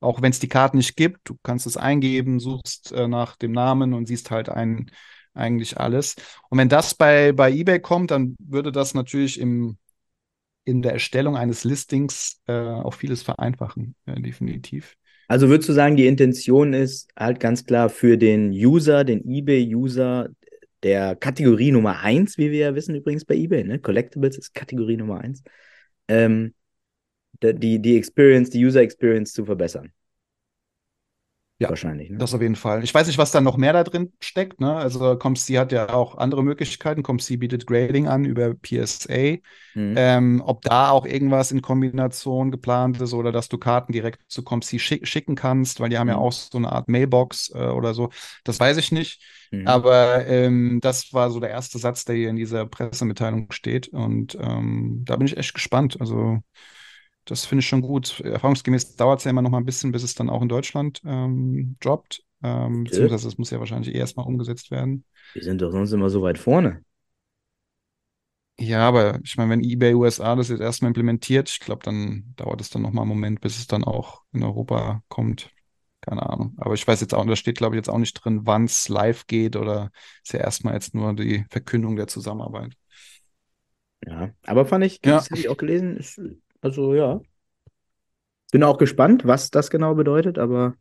auch 0.00 0.22
wenn 0.22 0.30
es 0.30 0.38
die 0.38 0.48
Karten 0.48 0.76
nicht 0.76 0.96
gibt, 0.96 1.28
du 1.28 1.36
kannst 1.42 1.66
es 1.66 1.76
eingeben, 1.76 2.38
suchst 2.40 2.92
äh, 2.92 3.08
nach 3.08 3.36
dem 3.36 3.52
Namen 3.52 3.92
und 3.92 4.06
siehst 4.06 4.30
halt 4.30 4.48
ein, 4.48 4.90
eigentlich 5.34 5.78
alles. 5.78 6.16
Und 6.48 6.58
wenn 6.58 6.68
das 6.68 6.94
bei, 6.94 7.32
bei 7.32 7.50
eBay 7.50 7.80
kommt, 7.80 8.10
dann 8.10 8.36
würde 8.38 8.72
das 8.72 8.94
natürlich 8.94 9.40
im, 9.40 9.78
in 10.64 10.82
der 10.82 10.92
Erstellung 10.92 11.36
eines 11.36 11.64
Listings 11.64 12.40
äh, 12.46 12.52
auch 12.52 12.94
vieles 12.94 13.22
vereinfachen, 13.22 13.94
äh, 14.06 14.20
definitiv. 14.20 14.96
Also 15.28 15.48
würdest 15.48 15.68
du 15.68 15.72
sagen, 15.72 15.96
die 15.96 16.08
Intention 16.08 16.72
ist 16.72 17.08
halt 17.16 17.38
ganz 17.38 17.64
klar 17.64 17.88
für 17.88 18.18
den 18.18 18.50
User, 18.50 19.04
den 19.04 19.24
eBay-User 19.24 20.28
der 20.82 21.14
Kategorie 21.14 21.72
Nummer 21.72 22.00
1, 22.00 22.36
wie 22.38 22.50
wir 22.50 22.58
ja 22.58 22.74
wissen 22.74 22.94
übrigens 22.94 23.24
bei 23.24 23.36
eBay, 23.36 23.64
ne? 23.64 23.78
Collectibles 23.78 24.38
ist 24.38 24.54
Kategorie 24.54 24.96
Nummer 24.96 25.20
1, 25.20 25.42
ähm, 26.08 26.54
die, 27.42 27.80
die 27.80 27.96
Experience, 27.96 28.50
die 28.50 28.64
User 28.64 28.80
Experience 28.80 29.32
zu 29.32 29.44
verbessern. 29.44 29.92
Ja, 31.60 31.68
Wahrscheinlich, 31.68 32.08
ne? 32.10 32.18
Das 32.18 32.32
auf 32.34 32.40
jeden 32.40 32.56
Fall. 32.56 32.82
Ich 32.84 32.94
weiß 32.94 33.06
nicht, 33.06 33.18
was 33.18 33.32
da 33.32 33.40
noch 33.42 33.58
mehr 33.58 33.74
da 33.74 33.84
drin 33.84 34.12
steckt. 34.20 34.60
Ne? 34.60 34.74
Also 34.74 35.16
ComC 35.18 35.58
hat 35.58 35.72
ja 35.72 35.90
auch 35.92 36.16
andere 36.16 36.42
Möglichkeiten. 36.42 37.02
ComC 37.02 37.36
bietet 37.38 37.66
Grading 37.66 38.08
an 38.08 38.24
über 38.24 38.54
PSA. 38.54 39.42
Mhm. 39.74 39.94
Ähm, 39.96 40.42
ob 40.44 40.62
da 40.62 40.90
auch 40.90 41.04
irgendwas 41.04 41.52
in 41.52 41.60
Kombination 41.62 42.50
geplant 42.50 43.00
ist 43.00 43.12
oder 43.12 43.30
dass 43.30 43.48
du 43.48 43.58
Karten 43.58 43.92
direkt 43.92 44.20
zu 44.30 44.42
ComC 44.42 44.78
schick 44.80 45.06
schicken 45.06 45.34
kannst, 45.34 45.80
weil 45.80 45.90
die 45.90 45.98
haben 45.98 46.08
ja 46.08 46.14
Mhm. 46.14 46.20
auch 46.20 46.32
so 46.32 46.56
eine 46.56 46.72
Art 46.72 46.88
Mailbox 46.88 47.50
äh, 47.54 47.58
oder 47.68 47.92
so. 47.92 48.08
Das 48.44 48.58
weiß 48.58 48.78
ich 48.78 48.90
nicht. 48.90 49.22
Mhm. 49.50 49.66
Aber 49.66 50.26
ähm, 50.26 50.78
das 50.80 51.12
war 51.12 51.30
so 51.30 51.40
der 51.40 51.50
erste 51.50 51.78
Satz, 51.78 52.04
der 52.06 52.16
hier 52.16 52.30
in 52.30 52.36
dieser 52.36 52.66
Pressemitteilung 52.66 53.50
steht. 53.52 53.88
Und 53.88 54.34
ähm, 54.40 55.02
da 55.04 55.16
bin 55.16 55.26
ich 55.26 55.36
echt 55.36 55.52
gespannt. 55.54 56.00
Also 56.00 56.38
das 57.24 57.44
finde 57.46 57.60
ich 57.60 57.68
schon 57.68 57.82
gut. 57.82 58.20
Erfahrungsgemäß 58.20 58.96
dauert 58.96 59.20
es 59.20 59.24
ja 59.24 59.30
immer 59.30 59.42
noch 59.42 59.50
mal 59.50 59.58
ein 59.58 59.64
bisschen, 59.66 59.92
bis 59.92 60.02
es 60.02 60.14
dann 60.14 60.30
auch 60.30 60.42
in 60.42 60.48
Deutschland 60.48 61.00
ähm, 61.04 61.76
droppt. 61.80 62.24
Ähm, 62.42 62.84
Bitte? 62.84 62.86
beziehungsweise 62.86 63.28
es 63.28 63.38
muss 63.38 63.50
ja 63.50 63.58
wahrscheinlich 63.60 63.94
eh 63.94 63.98
erstmal 63.98 64.26
umgesetzt 64.26 64.70
werden. 64.70 65.04
Wir 65.32 65.42
sind 65.42 65.60
doch 65.60 65.72
sonst 65.72 65.90
immer 65.90 66.08
so 66.08 66.22
weit 66.22 66.38
vorne. 66.38 66.84
Ja, 68.58 68.86
aber 68.86 69.20
ich 69.24 69.36
meine, 69.38 69.50
wenn 69.52 69.64
eBay 69.64 69.94
USA 69.94 70.36
das 70.36 70.48
jetzt 70.50 70.60
erstmal 70.60 70.88
implementiert, 70.90 71.48
ich 71.48 71.60
glaube, 71.60 71.82
dann 71.82 72.34
dauert 72.36 72.60
es 72.60 72.68
dann 72.68 72.82
noch 72.82 72.92
mal 72.92 73.02
einen 73.02 73.08
Moment, 73.08 73.40
bis 73.40 73.58
es 73.58 73.66
dann 73.66 73.84
auch 73.84 74.22
in 74.32 74.42
Europa 74.42 75.02
kommt. 75.08 75.50
Keine 76.02 76.28
Ahnung. 76.28 76.54
Aber 76.58 76.74
ich 76.74 76.86
weiß 76.86 77.00
jetzt 77.00 77.14
auch, 77.14 77.24
da 77.26 77.36
steht, 77.36 77.56
glaube 77.56 77.74
ich, 77.74 77.78
jetzt 77.78 77.88
auch 77.88 77.98
nicht 77.98 78.14
drin, 78.14 78.40
wann 78.44 78.64
es 78.64 78.88
live 78.88 79.26
geht 79.26 79.56
oder 79.56 79.90
ist 80.22 80.32
ja 80.34 80.40
erstmal 80.40 80.74
jetzt 80.74 80.94
nur 80.94 81.14
die 81.14 81.44
Verkündung 81.50 81.96
der 81.96 82.06
Zusammenarbeit. 82.06 82.74
Ja, 84.06 84.32
aber 84.46 84.64
fand 84.66 84.84
ich, 84.84 85.00
Ja. 85.04 85.24
das 85.24 85.30
habe 85.30 85.40
ich 85.40 85.48
auch 85.48 85.56
gelesen, 85.56 85.96
ist, 85.96 86.20
also 86.60 86.94
ja. 86.94 87.20
Bin 88.52 88.62
auch 88.64 88.78
gespannt, 88.78 89.26
was 89.26 89.50
das 89.50 89.70
genau 89.70 89.94
bedeutet, 89.94 90.38
aber 90.38 90.74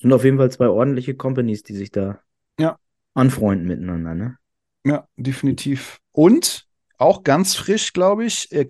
sind 0.00 0.12
auf 0.12 0.24
jeden 0.24 0.38
Fall 0.38 0.50
zwei 0.50 0.68
ordentliche 0.68 1.14
Companies, 1.14 1.62
die 1.62 1.74
sich 1.74 1.90
da 1.90 2.20
Ja. 2.58 2.78
anfreunden 3.14 3.66
miteinander, 3.66 4.14
ne? 4.14 4.38
Ja, 4.84 5.06
definitiv. 5.16 5.98
Und 6.12 6.66
auch 6.98 7.22
ganz 7.22 7.54
frisch, 7.54 7.92
glaube 7.92 8.24
ich, 8.24 8.50
äh. 8.52 8.66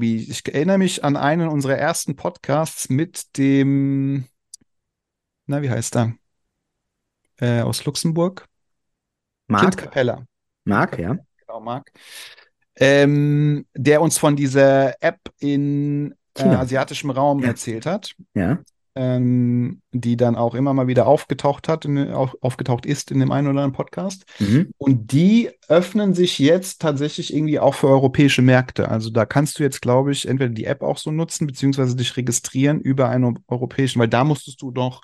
Ich 0.00 0.46
erinnere 0.46 0.78
mich 0.78 1.04
an 1.04 1.16
einen 1.16 1.48
unserer 1.48 1.76
ersten 1.76 2.16
Podcasts 2.16 2.88
mit 2.88 3.36
dem, 3.36 4.26
na, 5.46 5.62
wie 5.62 5.70
heißt 5.70 5.96
er? 5.96 6.14
Äh, 7.38 7.60
aus 7.62 7.84
Luxemburg. 7.84 8.40
Kind 8.40 8.48
Marc, 9.48 9.76
Capella. 9.76 10.24
Marc, 10.64 10.98
ja. 10.98 11.16
Genau, 11.46 11.60
Marc. 11.60 11.92
Ähm, 12.78 13.66
der 13.74 14.02
uns 14.02 14.18
von 14.18 14.36
dieser 14.36 15.02
App 15.02 15.20
in 15.38 16.14
äh, 16.38 16.42
asiatischem 16.42 17.10
Raum 17.10 17.40
Ja. 17.40 17.48
erzählt 17.48 17.86
hat. 17.86 18.12
Ja. 18.34 18.58
ähm, 18.98 19.82
die 19.92 20.16
dann 20.16 20.36
auch 20.36 20.54
immer 20.54 20.72
mal 20.72 20.86
wieder 20.86 21.06
aufgetaucht 21.06 21.68
hat, 21.68 21.84
in, 21.84 22.10
auf, 22.12 22.34
aufgetaucht 22.40 22.86
ist 22.86 23.10
in 23.10 23.20
dem 23.20 23.30
einen 23.30 23.46
oder 23.46 23.58
anderen 23.60 23.72
Podcast. 23.74 24.24
Mhm. 24.38 24.70
Und 24.78 25.12
die 25.12 25.50
öffnen 25.68 26.14
sich 26.14 26.38
jetzt 26.38 26.80
tatsächlich 26.80 27.34
irgendwie 27.34 27.58
auch 27.60 27.74
für 27.74 27.88
europäische 27.88 28.40
Märkte. 28.40 28.88
Also 28.88 29.10
da 29.10 29.26
kannst 29.26 29.58
du 29.58 29.62
jetzt, 29.64 29.82
glaube 29.82 30.12
ich, 30.12 30.26
entweder 30.26 30.48
die 30.48 30.64
App 30.64 30.82
auch 30.82 30.96
so 30.96 31.10
nutzen, 31.10 31.46
beziehungsweise 31.46 31.94
dich 31.94 32.16
registrieren 32.16 32.80
über 32.80 33.10
einen 33.10 33.38
europäischen, 33.48 34.00
weil 34.00 34.08
da 34.08 34.24
musstest 34.24 34.62
du 34.62 34.70
doch 34.70 35.02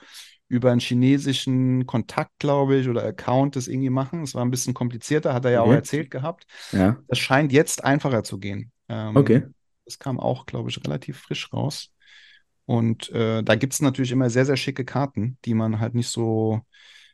über 0.53 0.71
einen 0.71 0.81
chinesischen 0.81 1.87
Kontakt, 1.87 2.39
glaube 2.39 2.77
ich, 2.77 2.89
oder 2.89 3.03
Account 3.05 3.57
das 3.57 3.69
irgendwie 3.69 3.89
machen. 3.89 4.23
Es 4.23 4.35
war 4.35 4.45
ein 4.45 4.51
bisschen 4.51 4.75
komplizierter, 4.75 5.33
hat 5.33 5.47
er 5.47 5.51
ja 5.53 5.63
auch 5.63 5.69
Mhm. 5.69 5.77
erzählt 5.77 6.11
gehabt. 6.11 6.47
Ja. 6.73 6.99
Das 7.09 7.19
scheint 7.19 7.53
jetzt 7.53 7.83
einfacher 7.83 8.23
zu 8.23 8.39
gehen. 8.39 8.71
Ähm, 8.89 9.17
Okay. 9.17 9.43
Das 9.87 9.99
kam 9.99 10.21
auch, 10.21 10.45
glaube 10.45 10.69
ich, 10.69 10.77
relativ 10.85 11.19
frisch 11.19 11.51
raus. 11.55 11.91
Und 12.67 13.11
äh, 13.11 13.43
da 13.43 13.55
gibt 13.55 13.73
es 13.73 13.81
natürlich 13.81 14.13
immer 14.13 14.29
sehr, 14.29 14.45
sehr 14.45 14.59
schicke 14.59 14.85
Karten, 14.85 15.39
die 15.47 15.55
man 15.55 15.81
halt 15.81 15.95
nicht 15.95 16.09
so, 16.11 16.61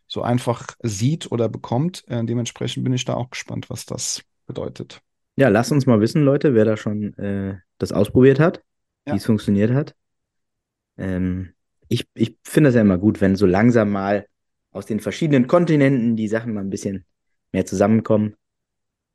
so 0.09 0.23
einfach 0.23 0.67
sieht 0.83 1.31
oder 1.31 1.49
bekommt. 1.49 2.03
Äh, 2.09 2.25
dementsprechend 2.25 2.83
bin 2.83 2.93
ich 2.93 3.05
da 3.05 3.15
auch 3.15 3.31
gespannt, 3.31 3.71
was 3.71 3.87
das 3.87 4.23
bedeutet. 4.47 5.01
Ja, 5.37 5.49
lasst 5.49 5.71
uns 5.71 5.87
mal 5.87 6.01
wissen, 6.01 6.25
Leute, 6.25 6.55
wer 6.55 6.65
da 6.65 6.77
schon 6.77 7.17
äh, 7.19 7.57
das 7.79 7.93
ausprobiert 7.93 8.41
hat, 8.41 8.65
Ja. 9.07 9.13
wie 9.13 9.19
es 9.19 9.27
funktioniert 9.27 9.73
hat. 9.73 9.95
Ähm, 10.97 11.55
ich 11.89 12.07
ich 12.15 12.37
finde 12.45 12.69
das 12.69 12.75
ja 12.75 12.81
immer 12.81 12.99
gut, 12.99 13.21
wenn 13.21 13.37
so 13.37 13.47
langsam 13.47 13.91
mal 13.91 14.27
aus 14.71 14.87
den 14.87 15.01
verschiedenen 15.01 15.47
Kontinenten 15.47 16.17
die 16.17 16.29
Sachen 16.29 16.55
mal 16.55 16.61
ein 16.61 16.71
bisschen 16.71 17.05
mehr 17.53 17.67
zusammenkommen. 17.67 18.35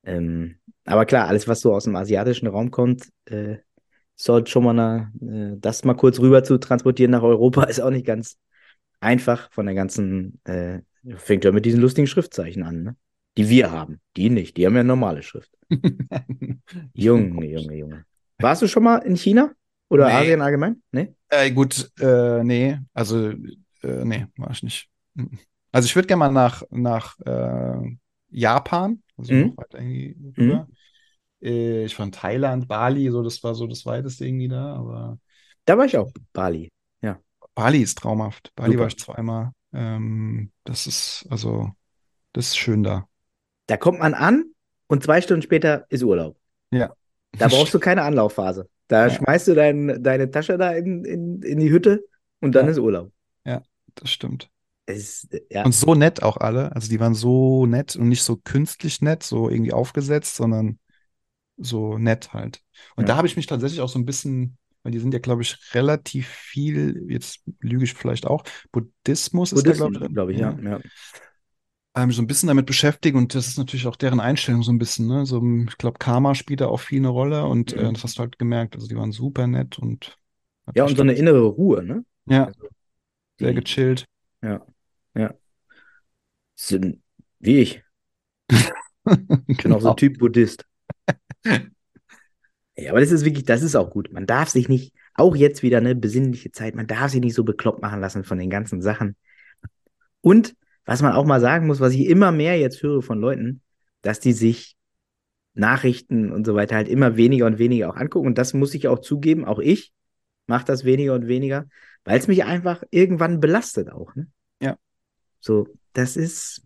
Ähm, 0.04 0.58
aber 0.86 1.06
klar, 1.06 1.28
alles, 1.28 1.48
was 1.48 1.62
so 1.62 1.74
aus 1.74 1.86
dem 1.86 1.96
asiatischen 1.96 2.48
Raum 2.48 2.72
kommt, 2.72 3.10
äh, 3.26 3.58
sollte 4.16 4.52
schon 4.52 4.64
mal 4.64 4.72
eine, 4.72 5.54
äh, 5.54 5.58
das 5.60 5.86
mal 5.86 5.94
kurz 5.94 6.20
rüber 6.20 6.44
zu 6.44 6.58
transportieren 6.58 7.12
nach 7.12 7.24
Europa, 7.24 7.64
ist 7.66 7.80
auch 7.80 7.90
nicht 7.90 8.06
ganz 8.06 8.38
einfach 9.00 9.52
von 9.52 9.66
der 9.66 9.76
ganzen, 9.76 10.40
äh, 10.46 10.80
fängt 11.18 11.46
ja 11.46 11.52
mit 11.52 11.66
diesen 11.66 11.82
lustigen 11.82 12.08
Schriftzeichen 12.08 12.64
an, 12.64 12.84
ne? 12.84 12.96
Die 13.36 13.50
wir 13.50 13.72
haben. 13.72 14.00
Die 14.16 14.30
nicht, 14.30 14.58
die 14.58 14.66
haben 14.66 14.76
ja 14.76 14.84
normale 14.84 15.24
Schrift. 15.24 15.52
Junge, 16.94 17.46
Junge, 17.48 17.76
Junge. 17.76 18.06
Warst 18.38 18.62
du 18.62 18.68
schon 18.68 18.84
mal 18.84 18.98
in 18.98 19.16
China? 19.16 19.54
Oder 19.94 20.08
Nee. 20.08 20.14
Asien 20.14 20.42
allgemein? 20.42 20.82
Nee? 20.92 21.14
Äh, 21.30 21.52
gut, 21.52 21.92
äh, 22.00 22.44
nee, 22.44 22.78
also, 22.94 23.30
äh, 23.30 23.36
nee, 24.06 24.28
war 24.38 24.52
ich 24.52 24.64
nicht. 24.64 24.90
Mhm. 25.16 25.40
Also 25.72 25.86
ich 25.88 25.96
würde 25.96 26.08
gerne 26.08 26.20
mal 26.20 26.32
nach, 26.32 26.64
nach 26.70 27.20
äh, 27.22 27.98
Japan, 28.30 29.02
also 29.18 29.34
Mhm. 29.34 29.42
noch 29.48 29.58
weiter 29.58 29.80
irgendwie 29.80 30.34
rüber. 30.38 30.68
Äh, 31.42 31.86
ich 31.86 31.98
war 31.98 32.06
in 32.06 32.12
Thailand, 32.12 32.68
Bali, 32.68 33.10
so, 33.10 33.24
das 33.24 33.44
war 33.44 33.56
so 33.56 33.68
das 33.68 33.86
weiteste 33.86 34.26
irgendwie 34.26 34.48
da, 34.48 34.76
aber 34.76 35.18
Da 35.66 35.78
war 35.78 35.86
ich 35.86 35.98
auch. 35.98 36.12
Bali. 36.34 36.70
Bali 37.56 37.82
ist 37.82 38.00
traumhaft. 38.00 38.52
Bali 38.56 38.72
Super. 38.72 38.82
war 38.82 38.88
ich 38.88 38.98
zweimal. 38.98 39.52
Ähm, 39.74 40.52
das 40.64 40.88
ist, 40.88 41.26
also, 41.30 41.72
das 42.34 42.48
ist 42.48 42.58
schön 42.58 42.84
da. 42.84 43.08
Da 43.68 43.78
kommt 43.78 44.00
man 44.00 44.14
an 44.14 44.46
und 44.88 45.04
zwei 45.04 45.22
Stunden 45.22 45.42
später 45.42 45.86
ist 45.90 46.04
Urlaub. 46.04 46.38
Ja. 46.72 46.94
Da 47.38 47.48
brauchst 47.48 47.74
du 47.74 47.80
keine 47.80 48.04
Anlaufphase. 48.04 48.70
Da 48.88 49.08
Ja. 49.08 49.14
schmeißt 49.14 49.48
du 49.48 49.54
dein, 49.56 50.04
deine 50.04 50.30
Tasche 50.30 50.58
da 50.58 50.72
in, 50.72 51.04
in, 51.06 51.42
in 51.42 51.60
die 51.60 51.72
Hütte 51.72 52.06
und 52.42 52.54
dann 52.54 52.66
Ja. 52.66 52.72
ist 52.72 52.80
Urlaub. 52.80 53.12
Das 53.96 54.10
stimmt. 54.10 54.50
Es 54.86 55.28
ja. 55.50 55.64
Und 55.64 55.74
so 55.74 55.94
nett 55.96 56.24
auch 56.24 56.38
alle. 56.38 56.76
Also 56.76 56.90
die 56.90 57.00
waren 57.00 57.14
so 57.14 57.66
nett 57.66 57.96
und 57.96 58.10
nicht 58.10 58.24
so 58.24 58.38
künstlich 58.38 59.02
nett, 59.02 59.24
so 59.24 59.50
irgendwie 59.50 59.72
aufgesetzt, 59.72 60.36
sondern 60.36 60.80
so 61.58 61.98
nett 61.98 62.34
halt. 62.34 62.62
Und 62.96 63.04
Ja. 63.04 63.10
da 63.10 63.18
habe 63.18 63.28
ich 63.28 63.36
mich 63.36 63.46
tatsächlich 63.46 63.82
auch 63.82 63.90
so 63.90 64.00
ein 64.00 64.06
bisschen, 64.06 64.58
weil 64.82 64.92
die 64.92 65.00
sind 65.00 65.14
ja, 65.14 65.20
glaube 65.20 65.44
ich, 65.44 65.58
relativ 65.76 66.28
viel, 66.28 67.06
jetzt 67.10 67.44
lüge 67.60 67.84
ich 67.84 67.94
vielleicht 67.94 68.26
auch, 68.26 68.44
Buddhismus 68.72 69.54
ist 69.54 69.66
da, 69.66 69.74
glaube 69.74 70.06
ich, 70.06 70.14
glaube 70.14 70.34
ich, 70.34 70.40
ja. 70.40 70.58
ja. 70.62 70.72
habe 70.72 70.84
mich 71.96 72.16
so 72.16 72.22
ein 72.22 72.28
bisschen 72.28 72.48
damit 72.48 72.66
beschäftigt 72.66 73.16
und 73.16 73.36
das 73.36 73.48
ist 73.48 73.58
natürlich 73.58 73.86
auch 73.88 73.96
deren 73.96 74.20
Einstellung 74.20 74.64
so 74.64 74.72
ein 74.72 74.80
bisschen, 74.80 75.08
ne? 75.08 75.26
So, 75.26 75.42
ich 75.68 75.78
glaube, 75.78 76.00
Karma 76.00 76.34
spielt 76.36 76.62
da 76.62 76.68
auch 76.68 76.80
viel 76.80 77.00
eine 77.00 77.10
Rolle 77.10 77.46
und 77.46 77.74
äh, 77.74 77.84
Mhm. 77.84 77.94
das 77.94 78.04
hast 78.04 78.18
du 78.18 78.22
halt 78.22 78.40
gemerkt. 78.40 78.76
Also 78.76 78.88
die 78.88 78.96
waren 78.96 79.12
super 79.12 79.46
nett 79.48 79.78
und 79.80 80.18
Ja, 80.76 80.86
und 80.86 80.96
so 80.96 81.04
eine 81.04 81.14
innere 81.14 81.44
Ruhe, 81.46 81.84
ne? 81.84 82.04
Ja, 82.26 82.46
Also, 82.46 82.68
sehr 83.40 83.54
die- 83.54 83.56
gechillt. 83.56 84.06
Ja, 84.42 84.66
ja. 85.16 85.34
Sind 86.56 87.00
wie 87.40 87.60
ich. 87.60 87.84
Ich 89.48 89.62
bin 89.64 89.72
auch 89.72 89.80
so 89.82 89.88
Genau. 89.88 89.92
ein 89.92 89.98
Typ 89.98 90.20
Buddhist. 90.20 90.66
Ja, 92.76 92.92
aber 92.92 93.00
das 93.02 93.12
ist 93.12 93.24
wirklich, 93.26 93.46
das 93.46 93.62
ist 93.62 93.76
auch 93.76 93.90
gut. 93.92 94.12
Man 94.12 94.26
darf 94.26 94.50
sich 94.50 94.68
nicht, 94.68 94.94
auch 95.14 95.36
jetzt 95.36 95.62
wieder 95.62 95.78
eine 95.78 95.96
besinnliche 95.96 96.52
Zeit, 96.52 96.74
man 96.76 96.88
darf 96.88 97.12
sich 97.12 97.22
nicht 97.22 97.36
so 97.36 97.44
bekloppt 97.44 97.82
machen 97.82 98.02
lassen 98.02 98.24
von 98.24 98.40
den 98.40 98.50
ganzen 98.50 98.82
Sachen. 98.82 99.16
Und 100.22 100.56
was 100.86 101.02
man 101.02 101.14
auch 101.14 101.26
mal 101.26 101.40
sagen 101.40 101.68
muss, 101.68 101.80
was 101.80 101.94
ich 101.94 102.08
immer 102.08 102.32
mehr 102.32 102.60
jetzt 102.60 102.82
höre 102.84 103.02
von 103.02 103.20
Leuten, 103.20 103.62
dass 104.02 104.20
die 104.20 104.34
sich 104.34 104.76
Nachrichten 105.54 106.32
und 106.32 106.46
so 106.46 106.56
weiter 106.56 106.76
halt 106.76 106.88
immer 106.88 107.16
weniger 107.16 107.46
und 107.46 107.60
weniger 107.60 107.90
auch 107.90 107.96
angucken. 107.96 108.28
Und 108.28 108.38
das 108.38 108.54
muss 108.54 108.74
ich 108.74 108.88
auch 108.88 109.00
zugeben, 109.00 109.46
auch 109.46 109.60
ich 109.60 109.94
mache 110.48 110.66
das 110.66 110.84
weniger 110.84 111.14
und 111.14 111.28
weniger, 111.28 111.68
weil 112.04 112.20
es 112.20 112.28
mich 112.28 112.44
einfach 112.44 112.84
irgendwann 112.90 113.40
belastet 113.40 113.92
auch. 113.92 114.16
Ne? 114.16 114.28
Ja. 114.62 114.78
So, 115.40 115.68
das 115.94 116.18
ist, 116.18 116.63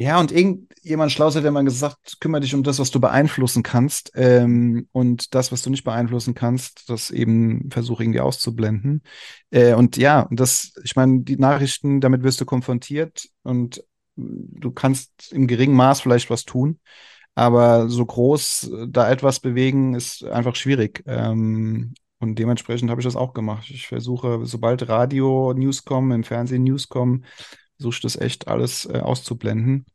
Ja, 0.00 0.20
und 0.20 0.30
irgendjemand 0.30 1.10
schlau 1.10 1.34
hat 1.34 1.42
ja 1.42 1.50
mal 1.50 1.64
gesagt, 1.64 2.18
kümmere 2.20 2.42
dich 2.42 2.54
um 2.54 2.62
das, 2.62 2.78
was 2.78 2.92
du 2.92 3.00
beeinflussen 3.00 3.64
kannst. 3.64 4.12
Ähm, 4.14 4.86
und 4.92 5.34
das, 5.34 5.50
was 5.50 5.62
du 5.62 5.70
nicht 5.70 5.82
beeinflussen 5.82 6.34
kannst, 6.34 6.88
das 6.88 7.10
eben 7.10 7.68
versuche 7.68 8.04
irgendwie 8.04 8.20
auszublenden. 8.20 9.02
Äh, 9.50 9.74
und 9.74 9.96
ja, 9.96 10.28
das, 10.30 10.72
ich 10.84 10.94
meine, 10.94 11.22
die 11.22 11.36
Nachrichten, 11.36 12.00
damit 12.00 12.22
wirst 12.22 12.40
du 12.40 12.44
konfrontiert 12.44 13.28
und 13.42 13.82
du 14.14 14.70
kannst 14.70 15.32
im 15.32 15.48
geringen 15.48 15.74
Maß 15.74 16.00
vielleicht 16.00 16.30
was 16.30 16.44
tun. 16.44 16.78
Aber 17.34 17.88
so 17.88 18.06
groß 18.06 18.70
äh, 18.72 18.86
da 18.88 19.10
etwas 19.10 19.40
bewegen, 19.40 19.94
ist 19.96 20.22
einfach 20.22 20.54
schwierig. 20.54 21.02
Ähm, 21.06 21.94
und 22.20 22.38
dementsprechend 22.38 22.88
habe 22.90 23.00
ich 23.00 23.04
das 23.04 23.16
auch 23.16 23.32
gemacht. 23.32 23.68
Ich 23.68 23.88
versuche, 23.88 24.46
sobald 24.46 24.88
Radio 24.88 25.54
News 25.54 25.84
kommen, 25.84 26.12
im 26.12 26.22
Fernsehen 26.22 26.62
News 26.62 26.88
kommen, 26.88 27.24
versuche 27.78 28.02
das 28.02 28.16
echt 28.16 28.48
alles 28.48 28.86
äh, 28.86 28.98
auszublenden. 28.98 29.86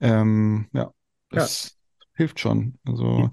Ähm, 0.00 0.68
ja, 0.72 0.92
das 1.30 1.76
hilft 2.14 2.40
schon. 2.40 2.78
Also 2.84 3.30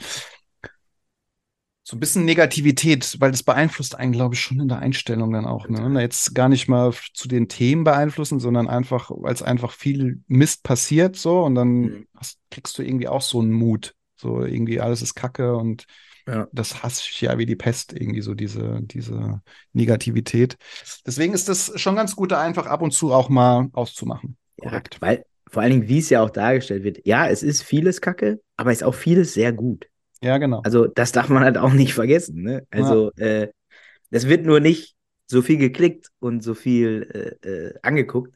so 1.84 1.98
ein 1.98 2.00
bisschen 2.00 2.24
Negativität, 2.26 3.16
weil 3.20 3.32
das 3.32 3.42
beeinflusst 3.42 3.96
einen, 3.96 4.12
glaube 4.12 4.36
ich, 4.36 4.42
schon 4.42 4.60
in 4.60 4.68
der 4.68 4.78
Einstellung 4.78 5.32
dann 5.34 5.46
auch. 5.46 5.68
Ne? 5.70 6.02
Jetzt 6.02 6.36
gar 6.36 6.48
nicht 6.48 6.68
mal 6.68 6.94
zu 7.14 7.28
den 7.28 7.48
Themen 7.48 7.84
beeinflussen, 7.84 8.40
sondern 8.40 8.68
einfach, 8.68 9.10
weil 9.12 9.34
es 9.34 9.42
einfach 9.42 9.72
viel 9.72 10.22
Mist 10.28 10.62
passiert 10.62 11.16
so 11.16 11.44
und 11.44 11.56
dann 11.56 11.82
Mhm. 11.82 12.08
hast, 12.16 12.38
kriegst 12.52 12.78
du 12.78 12.84
irgendwie 12.84 13.08
auch 13.08 13.24
so 13.24 13.40
einen 13.40 13.52
Mut. 13.52 13.96
So 14.18 14.44
irgendwie 14.46 14.80
alles 14.80 15.02
ist 15.02 15.16
Kacke 15.16 15.56
und 15.56 15.86
Ja. 16.30 16.48
das 16.52 16.84
hasse 16.84 17.04
ich 17.10 17.22
ja 17.22 17.38
wie 17.38 17.46
die 17.46 17.56
Pest, 17.56 17.94
irgendwie 17.94 18.22
so 18.22 18.36
diese, 18.36 18.80
diese 18.82 19.42
Negativität. 19.74 20.58
Deswegen 21.06 21.34
ist 21.34 21.50
das 21.50 21.72
schon 21.76 21.96
ganz 21.96 22.16
gut, 22.16 22.32
da 22.32 22.42
einfach 22.42 22.68
ab 22.68 22.82
und 22.82 22.92
zu 22.92 23.12
auch 23.12 23.30
mal 23.30 23.70
auszumachen. 23.74 24.38
Ja, 24.62 24.70
Korrekt. 24.70 25.02
weil 25.02 25.26
vor 25.50 25.64
allen 25.64 25.72
Dingen, 25.72 25.88
wie 25.88 26.00
es 26.00 26.10
ja 26.10 26.22
auch 26.22 26.30
dargestellt 26.30 26.84
wird, 26.84 27.06
ja, 27.06 27.28
es 27.28 27.42
ist 27.42 27.64
vieles 27.64 28.02
Kacke, 28.02 28.40
aber 28.56 28.72
es 28.72 28.80
ist 28.80 28.84
auch 28.84 28.94
vieles 28.94 29.34
sehr 29.34 29.52
gut. 29.52 29.88
Ja, 30.22 30.38
genau. 30.38 30.62
Also, 30.64 30.86
das 30.86 31.12
darf 31.12 31.30
man 31.30 31.44
halt 31.44 31.58
auch 31.58 31.74
nicht 31.74 31.94
vergessen. 31.94 32.44
Ne? 32.44 32.68
Also, 32.70 33.12
äh, 33.16 33.48
es 34.12 34.28
wird 34.28 34.46
nur 34.46 34.60
nicht 34.60 34.96
so 35.28 35.42
viel 35.42 35.58
geklickt 35.58 36.10
und 36.20 36.44
so 36.44 36.54
viel 36.54 37.38
äh, 37.44 37.48
äh, 37.48 37.74
angeguckt, 37.82 38.36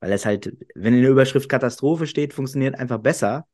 weil 0.00 0.12
es 0.12 0.26
halt, 0.26 0.52
wenn 0.74 0.94
in 0.94 1.02
der 1.02 1.10
Überschrift 1.10 1.48
Katastrophe 1.48 2.06
steht, 2.06 2.34
funktioniert 2.34 2.74
einfach 2.74 2.98
besser, 2.98 3.46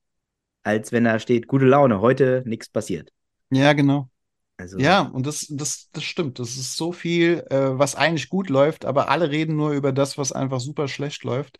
als 0.63 0.93
wenn 0.93 1.05
da 1.05 1.19
steht 1.19 1.47
gute 1.47 1.67
Laune, 1.67 2.01
heute 2.01 2.43
nichts 2.47 2.69
passiert. 2.69 3.11
Ja, 3.51 3.73
genau. 3.73 4.09
Also, 4.57 4.79
Ja, 4.79 5.03
und 5.03 5.27
das, 5.27 5.47
das, 5.51 5.89
das 5.93 6.05
stimmt. 6.05 6.39
Das 6.39 6.57
ist 6.57 6.77
so 6.77 6.93
viel, 6.93 7.45
äh, 7.51 7.79
was 7.79 7.95
eigentlich 7.95 8.29
gut 8.29 8.49
läuft, 8.51 8.85
aber 8.85 9.09
alle 9.09 9.31
reden 9.31 9.57
nur 9.57 9.73
über 9.73 9.93
das, 9.93 10.19
was 10.19 10.33
einfach 10.33 10.61
super 10.61 10.89
schlecht 10.89 11.25
läuft. 11.25 11.59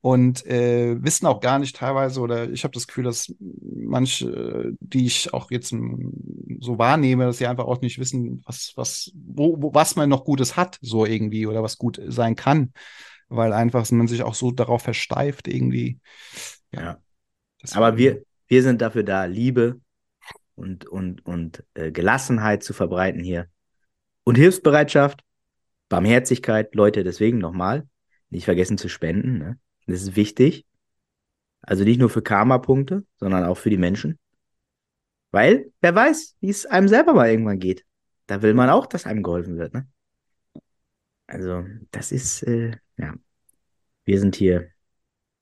Und 0.00 0.46
äh, 0.46 1.02
wissen 1.02 1.26
auch 1.26 1.40
gar 1.40 1.58
nicht 1.58 1.74
teilweise, 1.76 2.20
oder 2.20 2.48
ich 2.50 2.62
habe 2.62 2.72
das 2.72 2.86
Gefühl, 2.86 3.02
dass 3.04 3.34
manche, 3.40 4.72
die 4.78 5.06
ich 5.06 5.34
auch 5.34 5.50
jetzt 5.50 5.70
so 6.60 6.78
wahrnehme, 6.78 7.24
dass 7.26 7.38
sie 7.38 7.48
einfach 7.48 7.64
auch 7.64 7.80
nicht 7.80 7.98
wissen, 7.98 8.40
was, 8.46 8.72
was, 8.76 9.10
wo, 9.14 9.60
wo, 9.60 9.74
was 9.74 9.96
man 9.96 10.08
noch 10.08 10.24
Gutes 10.24 10.56
hat, 10.56 10.78
so 10.82 11.04
irgendwie, 11.04 11.46
oder 11.46 11.64
was 11.64 11.78
gut 11.78 12.00
sein 12.06 12.36
kann. 12.36 12.72
Weil 13.28 13.52
einfach 13.52 13.90
man 13.90 14.06
sich 14.06 14.22
auch 14.22 14.34
so 14.36 14.52
darauf 14.52 14.82
versteift, 14.82 15.48
irgendwie. 15.48 15.98
Ja. 16.72 16.98
Deswegen- 17.62 17.78
Aber 17.84 17.96
wir, 17.98 18.22
wir 18.48 18.62
sind 18.62 18.80
dafür 18.80 19.02
da, 19.02 19.24
Liebe 19.24 19.80
und, 20.58 20.86
und, 20.86 21.24
und 21.24 21.64
äh, 21.74 21.92
Gelassenheit 21.92 22.62
zu 22.62 22.72
verbreiten 22.72 23.22
hier. 23.22 23.48
Und 24.24 24.36
Hilfsbereitschaft, 24.36 25.24
Barmherzigkeit, 25.88 26.74
Leute, 26.74 27.04
deswegen 27.04 27.38
nochmal, 27.38 27.88
nicht 28.28 28.44
vergessen 28.44 28.76
zu 28.76 28.88
spenden. 28.88 29.38
Ne? 29.38 29.58
Das 29.86 30.02
ist 30.02 30.16
wichtig. 30.16 30.66
Also 31.62 31.84
nicht 31.84 32.00
nur 32.00 32.10
für 32.10 32.22
Karma-Punkte, 32.22 33.04
sondern 33.16 33.44
auch 33.44 33.56
für 33.56 33.70
die 33.70 33.78
Menschen. 33.78 34.18
Weil, 35.30 35.70
wer 35.80 35.94
weiß, 35.94 36.36
wie 36.40 36.50
es 36.50 36.66
einem 36.66 36.88
selber 36.88 37.14
mal 37.14 37.30
irgendwann 37.30 37.58
geht. 37.58 37.84
Da 38.26 38.42
will 38.42 38.54
man 38.54 38.68
auch, 38.68 38.86
dass 38.86 39.06
einem 39.06 39.22
geholfen 39.22 39.56
wird. 39.58 39.74
Ne? 39.74 39.86
Also, 41.26 41.64
das 41.90 42.12
ist, 42.12 42.42
äh, 42.42 42.72
ja. 42.96 43.14
Wir 44.04 44.18
sind 44.18 44.36
hier, 44.36 44.70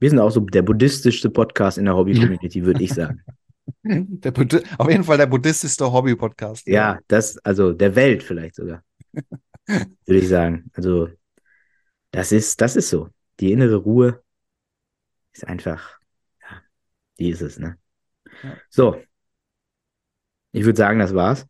wir 0.00 0.10
sind 0.10 0.18
auch 0.18 0.30
so 0.30 0.40
der 0.40 0.62
buddhistischste 0.62 1.30
Podcast 1.30 1.78
in 1.78 1.84
der 1.84 1.96
Hobby-Community, 1.96 2.64
würde 2.64 2.82
ich 2.82 2.92
sagen. 2.92 3.22
Der 3.82 4.32
auf 4.78 4.90
jeden 4.90 5.04
Fall 5.04 5.18
der 5.18 5.26
buddhistischste 5.26 5.90
Hobby-Podcast. 5.90 6.66
Ja, 6.66 6.98
das, 7.08 7.38
also 7.38 7.72
der 7.72 7.94
Welt 7.94 8.22
vielleicht 8.22 8.54
sogar. 8.54 8.82
Würde 9.66 10.20
ich 10.20 10.28
sagen. 10.28 10.70
Also, 10.74 11.08
das 12.10 12.32
ist, 12.32 12.60
das 12.60 12.76
ist 12.76 12.90
so. 12.90 13.08
Die 13.40 13.52
innere 13.52 13.76
Ruhe 13.76 14.22
ist 15.32 15.46
einfach, 15.46 15.98
ja, 16.40 16.62
die 17.18 17.30
ist 17.30 17.42
es, 17.42 17.58
ne? 17.58 17.78
Ja. 18.42 18.56
So. 18.70 19.02
Ich 20.52 20.64
würde 20.64 20.76
sagen, 20.76 20.98
das 20.98 21.14
war's. 21.14 21.46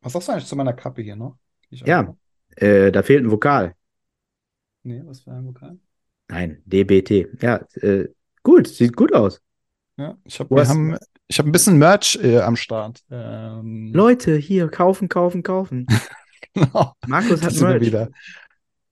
Was 0.00 0.12
sagst 0.12 0.28
du 0.28 0.32
eigentlich 0.32 0.46
zu 0.46 0.56
meiner 0.56 0.72
Kappe 0.72 1.02
hier 1.02 1.16
noch? 1.16 1.38
Ja. 1.70 2.16
Äh, 2.56 2.90
da 2.92 3.02
fehlt 3.02 3.24
ein 3.24 3.30
Vokal. 3.30 3.74
Nee, 4.82 5.02
was 5.04 5.20
für 5.20 5.32
ein 5.32 5.46
Vokal? 5.46 5.78
Nein, 6.28 6.62
DBT. 6.66 7.42
Ja, 7.42 7.66
äh, 7.74 8.08
gut, 8.42 8.68
sieht 8.68 8.96
gut 8.96 9.12
aus. 9.12 9.40
Ja, 9.98 10.16
ich 10.24 10.38
habe 10.38 10.62
hab 10.62 11.46
ein 11.46 11.52
bisschen 11.52 11.76
Merch 11.76 12.18
äh, 12.22 12.38
am 12.38 12.54
Start. 12.56 13.02
Ähm, 13.10 13.90
Leute, 13.92 14.36
hier, 14.36 14.68
kaufen, 14.68 15.08
kaufen, 15.08 15.42
kaufen. 15.42 15.86
genau. 16.54 16.92
Markus 17.06 17.42
hat 17.42 17.54
Merch. 17.56 17.80
wieder. 17.82 18.08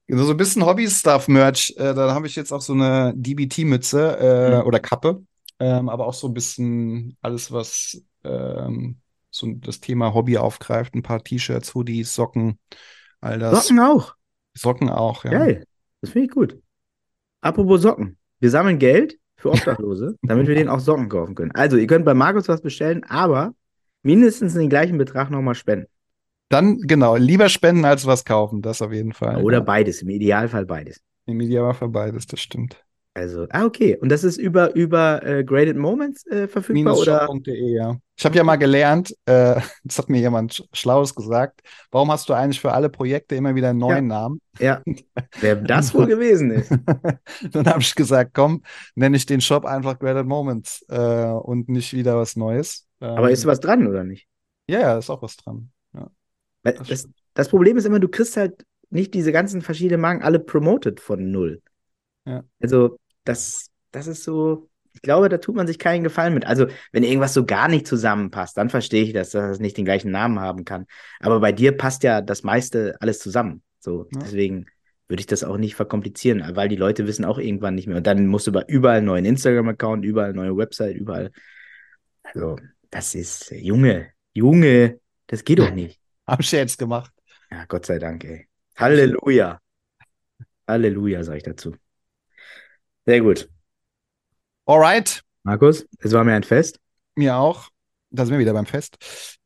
So 0.08 0.30
ein 0.30 0.36
bisschen 0.36 0.64
Hobby-Stuff-Merch. 0.66 1.74
Äh, 1.76 1.94
da 1.94 2.12
habe 2.14 2.26
ich 2.26 2.36
jetzt 2.36 2.52
auch 2.52 2.60
so 2.60 2.72
eine 2.72 3.12
DBT-Mütze 3.16 4.18
äh, 4.18 4.56
Mhm. 4.60 4.66
oder 4.66 4.80
Kappe, 4.80 5.22
ähm, 5.60 5.88
aber 5.88 6.06
auch 6.06 6.14
so 6.14 6.26
ein 6.28 6.34
bisschen 6.34 7.16
alles, 7.22 7.50
was 7.52 8.02
ähm, 8.24 8.98
so 9.30 9.52
das 9.56 9.80
Thema 9.80 10.12
Hobby 10.12 10.38
aufgreift. 10.38 10.94
Ein 10.94 11.02
paar 11.02 11.22
T-Shirts, 11.22 11.74
Hoodies, 11.74 12.14
Socken, 12.14 12.58
all 13.20 13.38
das. 13.38 13.62
Socken 13.66 13.80
auch. 13.80 14.14
Socken 14.54 14.90
auch, 14.90 15.24
ja. 15.24 15.30
Geil. 15.30 15.64
Das 16.00 16.10
finde 16.10 16.26
ich 16.26 16.32
gut. 16.32 16.58
Apropos 17.40 17.82
Socken. 17.82 18.16
Wir 18.40 18.50
sammeln 18.50 18.78
Geld 18.78 19.18
für 19.36 19.50
Obdachlose, 19.52 20.16
damit 20.22 20.46
wir 20.46 20.54
denen 20.54 20.68
auch 20.68 20.80
Socken 20.80 21.08
kaufen 21.08 21.34
können. 21.34 21.52
Also, 21.52 21.76
ihr 21.76 21.86
könnt 21.86 22.04
bei 22.04 22.14
Markus 22.14 22.48
was 22.48 22.60
bestellen, 22.62 23.04
aber 23.04 23.54
mindestens 24.02 24.54
den 24.54 24.68
gleichen 24.68 24.98
Betrag 24.98 25.30
nochmal 25.30 25.54
spenden. 25.54 25.86
Dann, 26.48 26.78
genau, 26.78 27.16
lieber 27.16 27.48
spenden 27.48 27.84
als 27.84 28.06
was 28.06 28.24
kaufen, 28.24 28.62
das 28.62 28.80
auf 28.80 28.92
jeden 28.92 29.12
Fall. 29.12 29.42
Oder 29.42 29.58
ja. 29.58 29.64
beides, 29.64 30.02
im 30.02 30.10
Idealfall 30.10 30.64
beides. 30.64 31.00
Im 31.26 31.40
Idealfall 31.40 31.88
beides, 31.88 32.26
das 32.26 32.40
stimmt. 32.40 32.85
Also, 33.16 33.46
ah, 33.48 33.64
okay. 33.64 33.96
Und 33.96 34.10
das 34.10 34.24
ist 34.24 34.36
über, 34.36 34.74
über 34.74 35.22
äh, 35.24 35.42
Graded 35.42 35.78
Moments 35.78 36.26
äh, 36.26 36.46
verfügbar, 36.48 36.98
oder? 36.98 37.20
Minusshop.de, 37.22 37.72
ja. 37.74 37.96
Ich 38.18 38.24
habe 38.26 38.36
ja 38.36 38.44
mal 38.44 38.56
gelernt, 38.56 39.10
äh, 39.24 39.58
das 39.84 39.96
hat 39.98 40.10
mir 40.10 40.20
jemand 40.20 40.52
Sch- 40.52 40.64
Schlaues 40.74 41.14
gesagt, 41.14 41.62
warum 41.90 42.12
hast 42.12 42.28
du 42.28 42.34
eigentlich 42.34 42.60
für 42.60 42.72
alle 42.72 42.90
Projekte 42.90 43.34
immer 43.34 43.54
wieder 43.54 43.70
einen 43.70 43.78
neuen 43.78 44.06
Namen? 44.06 44.40
Ja. 44.58 44.82
Wer 45.40 45.56
das 45.56 45.94
wohl 45.94 46.06
gewesen 46.06 46.50
ist. 46.50 46.70
Dann 47.52 47.66
habe 47.66 47.80
ich 47.80 47.94
gesagt, 47.94 48.32
komm, 48.34 48.62
nenne 48.94 49.16
ich 49.16 49.24
den 49.24 49.40
Shop 49.40 49.64
einfach 49.64 49.98
Graded 49.98 50.26
Moments 50.26 50.84
äh, 50.90 51.24
und 51.24 51.70
nicht 51.70 51.94
wieder 51.94 52.18
was 52.18 52.36
Neues. 52.36 52.86
Aber 53.00 53.28
Ähm, 53.28 53.32
ist 53.32 53.46
was 53.46 53.60
dran, 53.60 53.86
oder 53.86 54.04
nicht? 54.04 54.28
Ja, 54.66 54.80
ja, 54.80 54.98
ist 54.98 55.08
auch 55.08 55.22
was 55.22 55.36
dran. 55.36 55.70
Weil 56.62 56.74
Das 56.74 56.88
das, 56.88 57.08
das 57.34 57.48
Problem 57.48 57.76
ist 57.76 57.84
immer, 57.86 58.00
du 58.00 58.08
kriegst 58.08 58.36
halt 58.36 58.64
nicht 58.90 59.14
diese 59.14 59.32
ganzen 59.32 59.62
verschiedenen 59.62 60.00
Marken 60.00 60.22
alle 60.22 60.38
promoted 60.38 61.00
von 61.00 61.30
null. 61.30 61.62
Ja. 62.24 62.44
Also, 62.60 62.98
das, 63.26 63.70
das 63.92 64.06
ist 64.06 64.24
so, 64.24 64.68
ich 64.94 65.02
glaube, 65.02 65.28
da 65.28 65.36
tut 65.38 65.54
man 65.54 65.66
sich 65.66 65.78
keinen 65.78 66.04
Gefallen 66.04 66.32
mit. 66.32 66.46
Also, 66.46 66.66
wenn 66.92 67.02
irgendwas 67.02 67.34
so 67.34 67.44
gar 67.44 67.68
nicht 67.68 67.86
zusammenpasst, 67.86 68.56
dann 68.56 68.70
verstehe 68.70 69.02
ich 69.04 69.12
das, 69.12 69.30
dass 69.30 69.50
es 69.52 69.60
nicht 69.60 69.76
den 69.76 69.84
gleichen 69.84 70.10
Namen 70.10 70.40
haben 70.40 70.64
kann. 70.64 70.86
Aber 71.20 71.40
bei 71.40 71.52
dir 71.52 71.76
passt 71.76 72.02
ja 72.02 72.22
das 72.22 72.42
meiste 72.42 72.96
alles 73.00 73.18
zusammen. 73.18 73.62
So, 73.78 74.08
Ja. 74.12 74.20
deswegen 74.20 74.66
würde 75.08 75.20
ich 75.20 75.26
das 75.26 75.44
auch 75.44 75.58
nicht 75.58 75.74
verkomplizieren, 75.76 76.42
weil 76.56 76.68
die 76.68 76.76
Leute 76.76 77.06
wissen 77.06 77.24
auch 77.24 77.38
irgendwann 77.38 77.74
nicht 77.74 77.86
mehr. 77.86 77.98
Und 77.98 78.06
dann 78.06 78.26
musst 78.26 78.46
du 78.46 78.50
über 78.50 78.68
überall 78.68 78.98
einen 78.98 79.06
neuen 79.06 79.24
Instagram-Account, 79.24 80.04
überall 80.04 80.30
eine 80.30 80.36
neue 80.38 80.56
Website, 80.56 80.96
überall. 80.96 81.30
Also, 82.22 82.56
das 82.90 83.14
ist, 83.14 83.50
Junge, 83.52 84.10
Junge, 84.32 84.98
das 85.26 85.44
geht 85.44 85.58
doch 85.58 85.70
nicht. 85.70 86.00
Hab 86.26 86.42
jetzt 86.42 86.78
gemacht. 86.78 87.12
Ja, 87.50 87.64
Gott 87.66 87.86
sei 87.86 87.98
Dank, 87.98 88.24
ey. 88.24 88.48
Halleluja. 88.76 89.60
Halleluja, 90.66 91.22
sage 91.22 91.38
ich 91.38 91.44
dazu. 91.44 91.76
Sehr 93.06 93.20
gut. 93.20 93.48
Alright, 94.66 95.22
Markus, 95.44 95.86
es 96.00 96.12
war 96.12 96.24
mir 96.24 96.34
ein 96.34 96.42
Fest. 96.42 96.80
mir 97.14 97.36
auch. 97.36 97.68
Da 98.10 98.24
sind 98.24 98.32
wir 98.34 98.40
wieder 98.40 98.52
beim 98.52 98.66
Fest. 98.66 98.98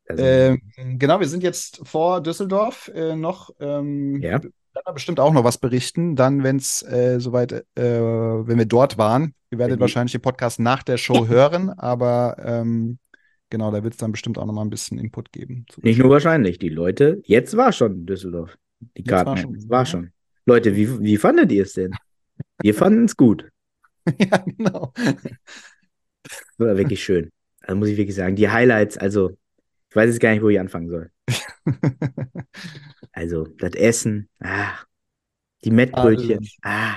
Ähm, 0.09 0.61
genau, 0.97 1.19
wir 1.19 1.27
sind 1.27 1.43
jetzt 1.43 1.81
vor 1.87 2.21
Düsseldorf 2.21 2.89
äh, 2.93 3.15
noch. 3.15 3.49
Ähm, 3.59 4.21
Ja. 4.21 4.31
werden 4.41 4.51
wir 4.85 4.93
bestimmt 4.93 5.19
auch 5.19 5.31
noch 5.33 5.43
was 5.43 5.57
berichten. 5.57 6.15
Dann, 6.15 6.43
wenn 6.43 6.57
es 6.57 6.81
äh, 6.83 7.19
soweit, 7.19 7.51
äh, 7.51 7.63
wenn 7.75 8.57
wir 8.57 8.65
dort 8.65 8.97
waren. 8.97 9.33
Ihr 9.51 9.57
werdet 9.57 9.77
die- 9.77 9.81
wahrscheinlich 9.81 10.11
den 10.13 10.21
Podcast 10.21 10.59
nach 10.59 10.83
der 10.83 10.97
Show 10.97 11.27
hören, 11.27 11.69
aber 11.69 12.37
ähm, 12.43 12.97
genau, 13.49 13.71
da 13.71 13.83
wird 13.83 13.93
es 13.93 13.99
dann 13.99 14.11
bestimmt 14.11 14.37
auch 14.37 14.45
noch 14.45 14.53
mal 14.53 14.61
ein 14.63 14.69
bisschen 14.69 14.97
Input 14.97 15.31
geben. 15.31 15.65
Nicht 15.81 15.99
nur 15.99 16.09
wahrscheinlich, 16.09 16.57
die 16.59 16.69
Leute, 16.69 17.21
jetzt 17.25 17.55
war 17.57 17.71
schon 17.71 18.05
Düsseldorf. 18.05 18.57
Die 18.97 19.03
Karten, 19.03 19.27
war 19.29 19.37
schon. 19.37 19.69
war 19.69 19.85
schon. 19.85 20.11
Leute, 20.45 20.75
wie, 20.75 20.99
wie 21.01 21.17
fandet 21.17 21.51
ihr 21.51 21.63
es 21.63 21.73
denn? 21.73 21.93
Wir 22.61 22.73
fanden 22.73 23.05
es 23.05 23.15
gut. 23.15 23.49
ja, 24.17 24.37
genau. 24.37 24.93
Das 26.23 26.57
war 26.57 26.77
wirklich 26.77 27.03
schön. 27.03 27.31
Also 27.61 27.75
muss 27.77 27.89
ich 27.89 27.97
wirklich 27.97 28.15
sagen, 28.15 28.35
die 28.35 28.49
Highlights, 28.49 28.97
also 28.97 29.31
ich 29.89 29.95
weiß 29.95 30.09
jetzt 30.09 30.19
gar 30.19 30.31
nicht, 30.31 30.41
wo 30.41 30.49
ich 30.49 30.59
anfangen 30.59 30.89
soll. 30.89 31.11
Also 33.13 33.45
das 33.45 33.73
Essen, 33.73 34.29
ah, 34.39 34.71
die 35.65 35.71
Mettbrötchen, 35.71 36.47
ah, 36.63 36.95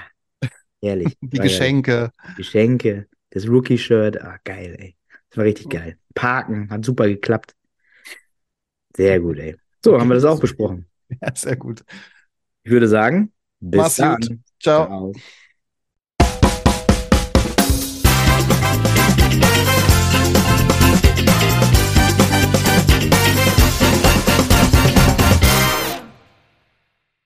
herrlich. 0.80 1.16
Die 1.20 1.38
Geschenke. 1.38 2.12
Geschenke, 2.36 3.08
das 3.30 3.48
Rookie-Shirt, 3.48 4.22
ah, 4.22 4.38
geil, 4.44 4.76
ey. 4.78 4.96
Das 5.28 5.38
war 5.38 5.44
richtig 5.44 5.68
geil. 5.68 5.98
Parken, 6.14 6.70
hat 6.70 6.84
super 6.84 7.08
geklappt. 7.08 7.54
Sehr 8.96 9.18
gut, 9.20 9.38
ey. 9.38 9.56
So, 9.84 9.98
haben 9.98 10.08
wir 10.08 10.14
das 10.14 10.24
auch 10.24 10.40
besprochen. 10.40 10.86
Ja, 11.20 11.34
sehr 11.34 11.56
gut. 11.56 11.84
Ich 12.62 12.70
würde 12.70 12.88
sagen, 12.88 13.32
bis 13.60 13.78
Mach's 13.78 13.96
dann. 13.96 14.20
gut. 14.20 14.38
Ciao. 14.60 14.86
Ciao. 14.86 15.12